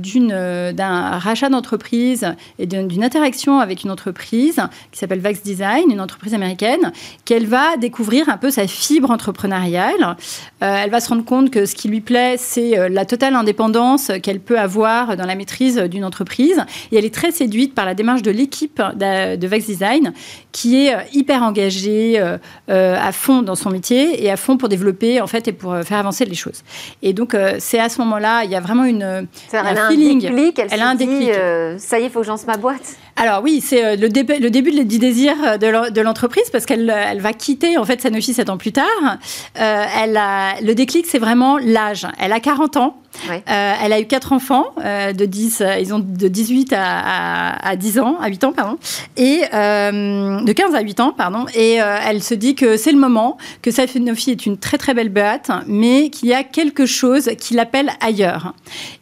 [0.72, 2.28] d'un rachat d'entreprise
[2.60, 4.60] et d'une interaction avec une entreprise
[4.92, 6.92] qui s'appelle Vax Design, une entreprise américaine,
[7.26, 10.18] qu'elle va découvrir un peu sa fibre entrepreneuriale.
[10.60, 14.40] elle va se rendre compte que ce qui lui plaît, c'est la totale indépendance qu'elle
[14.40, 16.64] peut avoir dans la maîtrise d'une entreprise.
[16.92, 20.14] Et elle est très séduite par la démarche de l'équipe de Vax Design
[20.52, 22.20] qui est hyper engagée
[22.68, 25.98] à fond dans son métier et à fond pour développer en fait et pour faire
[25.98, 26.64] avancer les choses.
[27.02, 30.26] Et donc c'est à ce moment-là, il y a vraiment une, un elle feeling.
[30.26, 31.30] A un déclic, elle, a un déclic.
[31.30, 32.96] Euh, ça y est, il faut que j'en ma boîte.
[33.16, 37.22] Alors oui, c'est euh, le, début, le début du désir de l'entreprise parce qu'elle elle
[37.22, 38.86] va quitter en fait Sanofi sept ans plus tard.
[39.60, 42.08] Euh, elle a, le déclic, c'est vraiment l'âge.
[42.20, 43.02] Elle a 40 ans.
[43.30, 47.56] Euh, elle a eu quatre enfants euh, de 10, euh, ils ont de 18 à,
[47.68, 48.78] à, 10 ans, à 8 ans, pardon,
[49.18, 51.46] et de 15 à 8 ans, pardon.
[51.54, 55.10] Et elle se dit que c'est le moment, que Sanofi est une très très belle
[55.10, 58.54] boîte, mais qu'il y a quelque chose qui l'appelle ailleurs.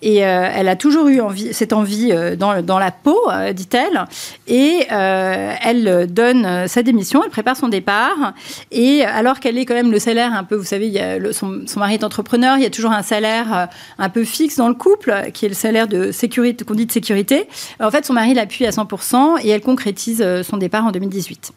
[0.01, 3.19] Et elle a toujours eu envie, cette envie dans, dans la peau,
[3.53, 3.98] dit-elle,
[4.47, 8.33] et elle donne sa démission, elle prépare son départ,
[8.71, 12.03] et alors qu'elle est quand même le salaire un peu, vous savez, son, mari est
[12.03, 15.49] entrepreneur, il y a toujours un salaire un peu fixe dans le couple, qui est
[15.49, 17.47] le salaire de sécurité, qu'on dit de sécurité.
[17.79, 21.51] En fait, son mari l'appuie à 100% et elle concrétise euh, son départ en 2018.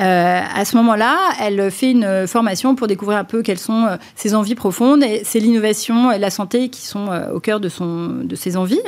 [0.00, 3.96] Euh, à ce moment-là, elle fait une formation pour découvrir un peu quelles sont euh,
[4.16, 8.08] ses envies profondes et c'est l'innovation et la santé qui sont au cœur de, son,
[8.22, 8.80] de ses envies.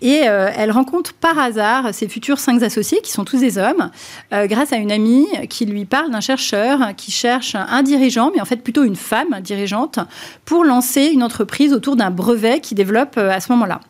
[0.00, 3.90] Et elle rencontre par hasard ses futurs cinq associés, qui sont tous des hommes,
[4.30, 8.44] grâce à une amie qui lui parle d'un chercheur qui cherche un dirigeant, mais en
[8.44, 9.98] fait plutôt une femme dirigeante,
[10.44, 13.80] pour lancer une entreprise autour d'un brevet qui développe euh, à ce moment-là.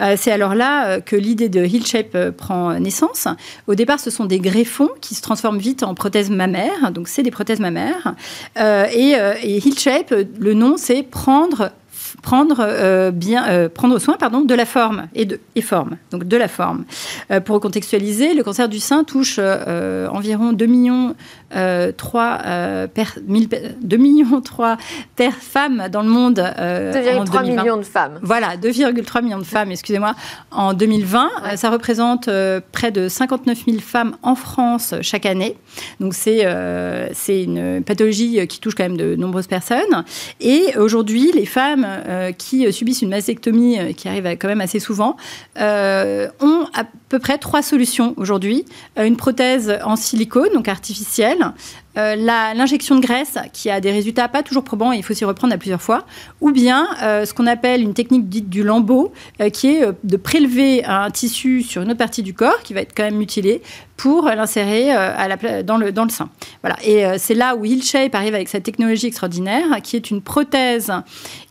[0.00, 3.28] Euh, c'est alors là euh, que l'idée de HealShape prend naissance.
[3.66, 6.90] Au départ, ce sont des greffons qui se transforment vite en prothèses mammaires.
[6.92, 8.14] Donc, c'est des prothèses mammaires.
[8.56, 11.70] et, et HealShape, le nom, c'est prendre
[12.20, 16.84] prendre, euh, bien, euh, soin de la forme et, de, forme, donc de la forme.
[17.30, 21.14] Euh, pour contextualiser, le cancer du sein touche environ 2 millions,
[21.96, 22.38] 3,
[22.94, 24.76] per, 2 millions 3
[25.16, 26.38] per femme dans le monde.
[26.38, 28.18] 2,3 millions de femmes.
[28.22, 30.14] Voilà, 2,3 millions de femmes, excusez-moi,
[30.50, 31.56] en 2020.
[31.56, 32.28] ça représente
[32.72, 35.56] près de 59 000 femmes en France chaque année.
[36.00, 36.46] Donc c'est
[37.12, 40.04] c'est une pathologie qui touche quand même de nombreuses personnes.
[40.40, 44.80] Et aujourd'hui, les femmes euh, qui subissent une mastectomie, euh, qui arrive quand même assez
[44.80, 45.16] souvent,
[45.60, 46.66] euh, ont
[47.12, 48.64] peu près trois solutions aujourd'hui.
[48.96, 51.52] une prothèse en silicone, donc artificielle,
[51.98, 55.26] euh, l'injection de graisse qui a des résultats pas toujours probants et il faut s'y
[55.26, 56.06] reprendre à plusieurs fois,
[56.40, 60.16] ou bien euh, ce qu'on appelle une technique dite du lambeau, euh, qui est de
[60.16, 63.60] prélever un tissu sur une autre partie du corps qui va être quand même mutilé
[63.96, 64.88] pour l'insérer
[65.62, 66.28] dans, le, dans le sein.
[66.62, 66.76] Voilà.
[66.84, 70.92] Et c'est là où HealShape arrive avec cette technologie extraordinaire, qui est une prothèse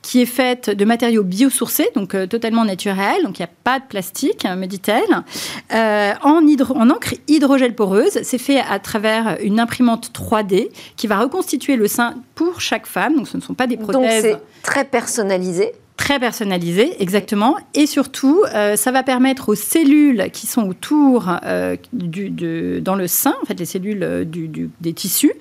[0.02, 3.86] qui est faite de matériaux biosourcés, donc totalement naturels, donc il n'y a pas de
[3.86, 5.24] plastique, me dit-elle,
[5.72, 8.20] en, en encre hydrogel poreuse.
[8.24, 12.86] C'est fait à travers une imprimante 3 3D qui va reconstituer le sein pour chaque
[12.86, 13.16] femme.
[13.16, 14.24] Donc ce ne sont pas des prothèses.
[14.24, 15.74] Donc c'est très personnalisé.
[15.98, 17.58] Très personnalisé, exactement.
[17.76, 23.06] Et surtout, euh, ça va permettre aux cellules qui sont autour euh, du, dans le
[23.06, 25.34] sein, en fait, les cellules euh, du, des tissus,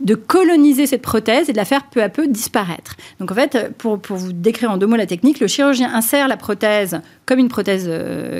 [0.00, 2.96] de coloniser cette prothèse et de la faire peu à peu disparaître.
[3.20, 6.26] Donc, en fait, pour, pour vous décrire en deux mots la technique, le chirurgien insère
[6.26, 7.90] la prothèse comme une prothèse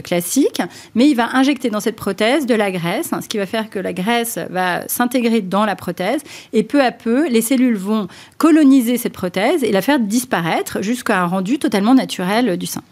[0.03, 0.63] classique,
[0.95, 3.79] mais il va injecter dans cette prothèse de la graisse, ce qui va faire que
[3.79, 6.23] la graisse va s'intégrer dans la prothèse
[6.55, 8.09] et peu à peu, les cellules vont
[8.39, 12.83] coloniser cette prothèse et la faire disparaître jusqu'à un rendu totalement naturel du sein.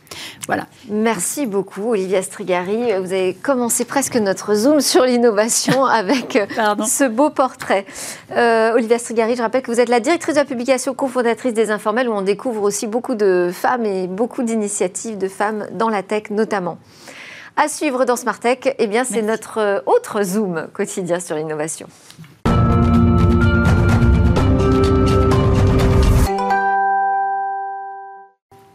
[0.46, 0.66] Voilà.
[0.88, 2.92] Merci beaucoup, Olivia Strigari.
[2.98, 6.38] Vous avez commencé presque notre zoom sur l'innovation avec
[6.86, 7.86] ce beau portrait.
[8.32, 11.70] Euh, Olivia Strigari, je rappelle que vous êtes la directrice de la publication cofondatrice des
[11.70, 16.02] Informels, où on découvre aussi beaucoup de femmes et beaucoup d'initiatives de femmes dans la
[16.02, 16.78] tech notamment.
[17.56, 21.88] À suivre dans Smart Tech, eh bien, c'est notre autre zoom quotidien sur l'innovation.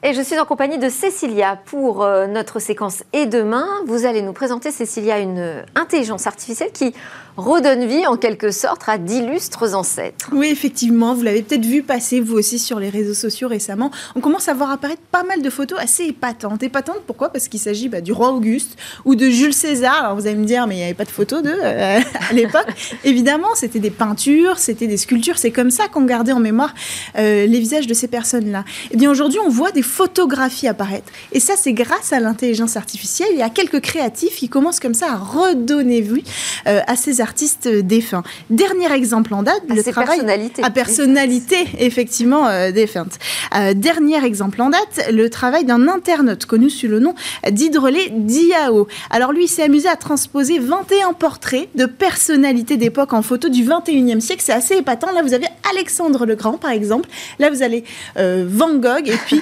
[0.04, 3.68] Et je suis en compagnie de Cécilia pour euh, notre séquence Et demain.
[3.86, 6.96] Vous allez nous présenter, Cécilia, une intelligence artificielle qui
[7.38, 10.30] redonne vie en quelque sorte à d'illustres ancêtres.
[10.32, 13.92] Oui, effectivement, vous l'avez peut-être vu passer vous aussi sur les réseaux sociaux récemment.
[14.16, 16.64] On commence à voir apparaître pas mal de photos assez épatantes.
[16.64, 17.30] Épatantes pourquoi?
[17.30, 20.04] Parce qu'il s'agit bah, du roi Auguste ou de Jules César.
[20.04, 22.34] Alors vous allez me dire, mais il n'y avait pas de photos d'eux euh, à
[22.34, 22.68] l'époque.
[23.04, 25.38] Évidemment, c'était des peintures, c'était des sculptures.
[25.38, 26.74] C'est comme ça qu'on gardait en mémoire
[27.18, 28.64] euh, les visages de ces personnes-là.
[28.86, 31.12] Et eh bien aujourd'hui, on voit des photographies apparaître.
[31.32, 33.30] Et ça, c'est grâce à l'intelligence artificielle.
[33.36, 36.24] Y a quelques créatifs qui commencent comme ça à redonner vie
[36.68, 38.24] euh, à ces artistes défunts.
[38.50, 40.64] Dernier exemple en date, à le travail personnalité.
[40.64, 43.14] à personnalité effectivement euh, défunte.
[43.56, 47.14] Euh, dernier exemple en date, le travail d'un internaute connu sous le nom
[47.50, 48.88] d'Hydrelé Diao.
[49.10, 53.64] Alors lui, il s'est amusé à transposer 21 portraits de personnalités d'époque en photo du
[53.64, 54.42] 21e siècle.
[54.46, 55.12] C'est assez épatant.
[55.12, 57.10] Là, vous avez Alexandre le Grand, par exemple.
[57.40, 57.84] Là, vous allez
[58.18, 59.42] euh, Van Gogh et puis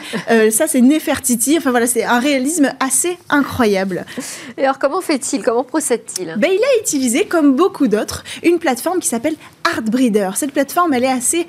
[0.51, 1.57] ça, c'est Nefertiti.
[1.57, 4.05] Enfin voilà, c'est un réalisme assez incroyable.
[4.57, 5.41] Et alors, comment fait-il?
[5.43, 6.35] Comment procède-t-il?
[6.37, 10.31] Ben, Il a utilisé, comme beaucoup d'autres, une plateforme qui s'appelle Artbreeder.
[10.35, 11.47] Cette plateforme, elle est assez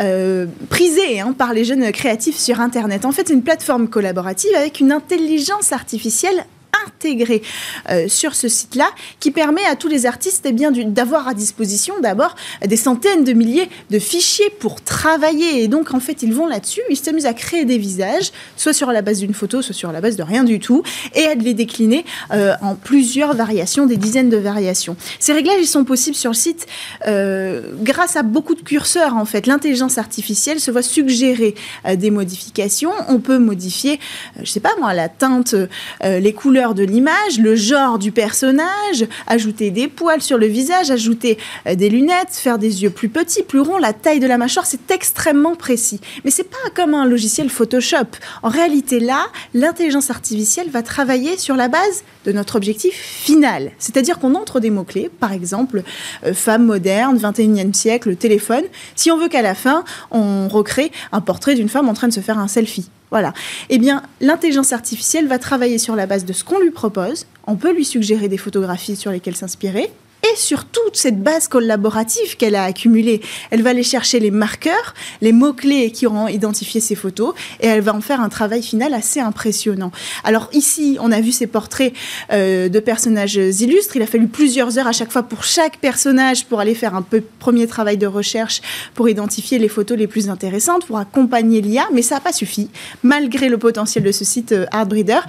[0.00, 3.04] euh, prisée hein, par les jeunes créatifs sur Internet.
[3.04, 6.44] En fait, une plateforme collaborative avec une intelligence artificielle
[6.86, 7.42] intégré
[7.90, 11.94] euh, sur ce site-là qui permet à tous les artistes eh bien, d'avoir à disposition
[12.00, 12.34] d'abord
[12.66, 15.62] des centaines de milliers de fichiers pour travailler.
[15.62, 18.92] Et donc, en fait, ils vont là-dessus, ils s'amusent à créer des visages, soit sur
[18.92, 20.82] la base d'une photo, soit sur la base de rien du tout,
[21.14, 24.96] et à les décliner euh, en plusieurs variations, des dizaines de variations.
[25.18, 26.66] Ces réglages, ils sont possibles sur le site
[27.06, 29.46] euh, grâce à beaucoup de curseurs, en fait.
[29.46, 31.54] L'intelligence artificielle se voit suggérer
[31.96, 32.92] des modifications.
[33.08, 33.98] On peut modifier,
[34.40, 35.54] je sais pas moi, la teinte,
[36.02, 41.38] les couleurs de l'image, le genre du personnage, ajouter des poils sur le visage, ajouter
[41.66, 44.66] euh, des lunettes, faire des yeux plus petits, plus ronds, la taille de la mâchoire,
[44.66, 46.00] c'est extrêmement précis.
[46.24, 48.16] Mais c'est pas comme un logiciel Photoshop.
[48.42, 53.72] En réalité, là, l'intelligence artificielle va travailler sur la base de notre objectif final.
[53.78, 55.82] C'est-à-dire qu'on entre des mots-clés, par exemple,
[56.24, 58.64] euh, femme moderne, 21e siècle, téléphone,
[58.94, 62.12] si on veut qu'à la fin, on recrée un portrait d'une femme en train de
[62.12, 62.90] se faire un selfie.
[63.10, 63.32] Voilà.
[63.68, 67.26] Eh bien, l'intelligence artificielle va travailler sur la base de ce qu'on lui propose.
[67.46, 69.90] On peut lui suggérer des photographies sur lesquelles s'inspirer
[70.32, 73.20] et sur toute cette base collaborative qu'elle a accumulée.
[73.50, 77.80] Elle va aller chercher les marqueurs, les mots-clés qui auront identifié ces photos, et elle
[77.80, 79.92] va en faire un travail final assez impressionnant.
[80.24, 81.92] Alors ici, on a vu ces portraits
[82.32, 83.96] euh, de personnages illustres.
[83.96, 87.02] Il a fallu plusieurs heures à chaque fois pour chaque personnage pour aller faire un
[87.02, 88.60] peu premier travail de recherche
[88.94, 92.68] pour identifier les photos les plus intéressantes, pour accompagner l'IA, mais ça n'a pas suffi.
[93.02, 95.20] Malgré le potentiel de ce site euh, Artbreeder,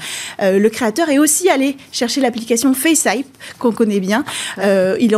[0.41, 3.25] euh, le créateur est aussi allé chercher l'application FaceApp
[3.59, 4.23] qu'on connaît bien.
[4.59, 5.15] Euh, il,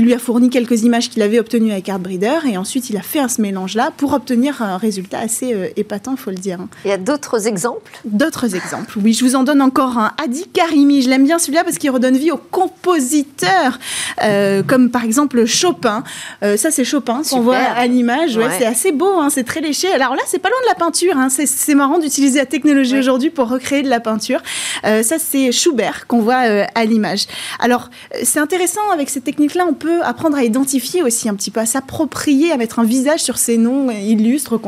[0.00, 3.28] lui a fourni quelques images qu'il avait obtenues avec Artbreeder et ensuite il a fait
[3.28, 6.58] ce mélange-là pour obtenir un résultat assez euh, épatant, il faut le dire.
[6.84, 7.92] Il y a d'autres exemples?
[8.04, 9.12] D'autres exemples, oui.
[9.12, 10.12] Je vous en donne encore un.
[10.22, 13.78] Adi Karimi, je l'aime bien celui-là parce qu'il redonne vie aux compositeurs,
[14.22, 16.02] euh, comme par exemple Chopin.
[16.40, 18.38] ça, c'est Chopin qu'on voit à l'image.
[18.58, 19.92] C'est assez beau, hein, c'est très léché.
[19.92, 21.16] Alors là, c'est pas loin de la peinture.
[21.16, 21.28] Hein.
[21.28, 24.40] C'est marrant d'utiliser la technologie aujourd'hui pour recréer de la peinture.
[24.82, 26.42] ça, c'est Schubert qu'on voit
[26.74, 27.26] à l'image.
[27.60, 27.90] Alors,
[28.22, 31.66] c'est intéressant avec avec cette technique-là, on apprendre à identifier aussi un petit peu, à
[31.66, 34.60] s'approprier, à mettre un visage sur ces noms illustres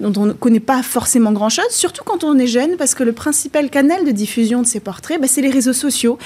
[0.00, 3.12] dont on ne connaît pas forcément grand-chose, surtout quand on est jeune, parce que le
[3.12, 6.18] principal canal de diffusion de ces portraits, bah, c'est les réseaux sociaux.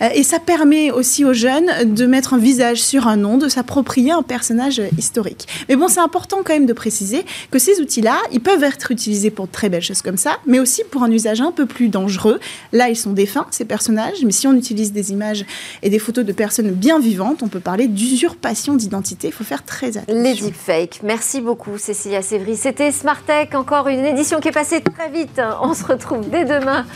[0.00, 3.48] Euh, et ça permet aussi aux jeunes de mettre un visage sur un nom, de
[3.48, 5.46] s'approprier un personnage historique.
[5.68, 9.30] Mais bon, c'est important quand même de préciser que ces outils-là, ils peuvent être utilisés
[9.30, 11.88] pour de très belles choses comme ça, mais aussi pour un usage un peu plus
[11.88, 12.40] dangereux.
[12.72, 15.44] Là, ils sont défunts, ces personnages, mais si on utilise des images
[15.82, 19.28] et des photos de personnes bien vivante, on peut parler d'usurpation d'identité.
[19.28, 20.22] Il faut faire très attention.
[20.22, 21.00] Les deepfakes.
[21.02, 22.56] Merci beaucoup, Cécilia Sévry.
[22.56, 25.40] C'était Smart Tech, encore une édition qui est passée très vite.
[25.62, 26.86] On se retrouve dès demain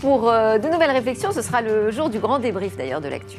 [0.00, 1.32] pour euh, de nouvelles réflexions.
[1.32, 3.38] Ce sera le jour du grand débrief d'ailleurs de l'actu.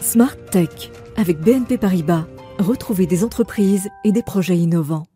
[0.00, 2.24] Smart Tech avec BNP Paribas.
[2.58, 5.06] Retrouvez des entreprises et des projets innovants.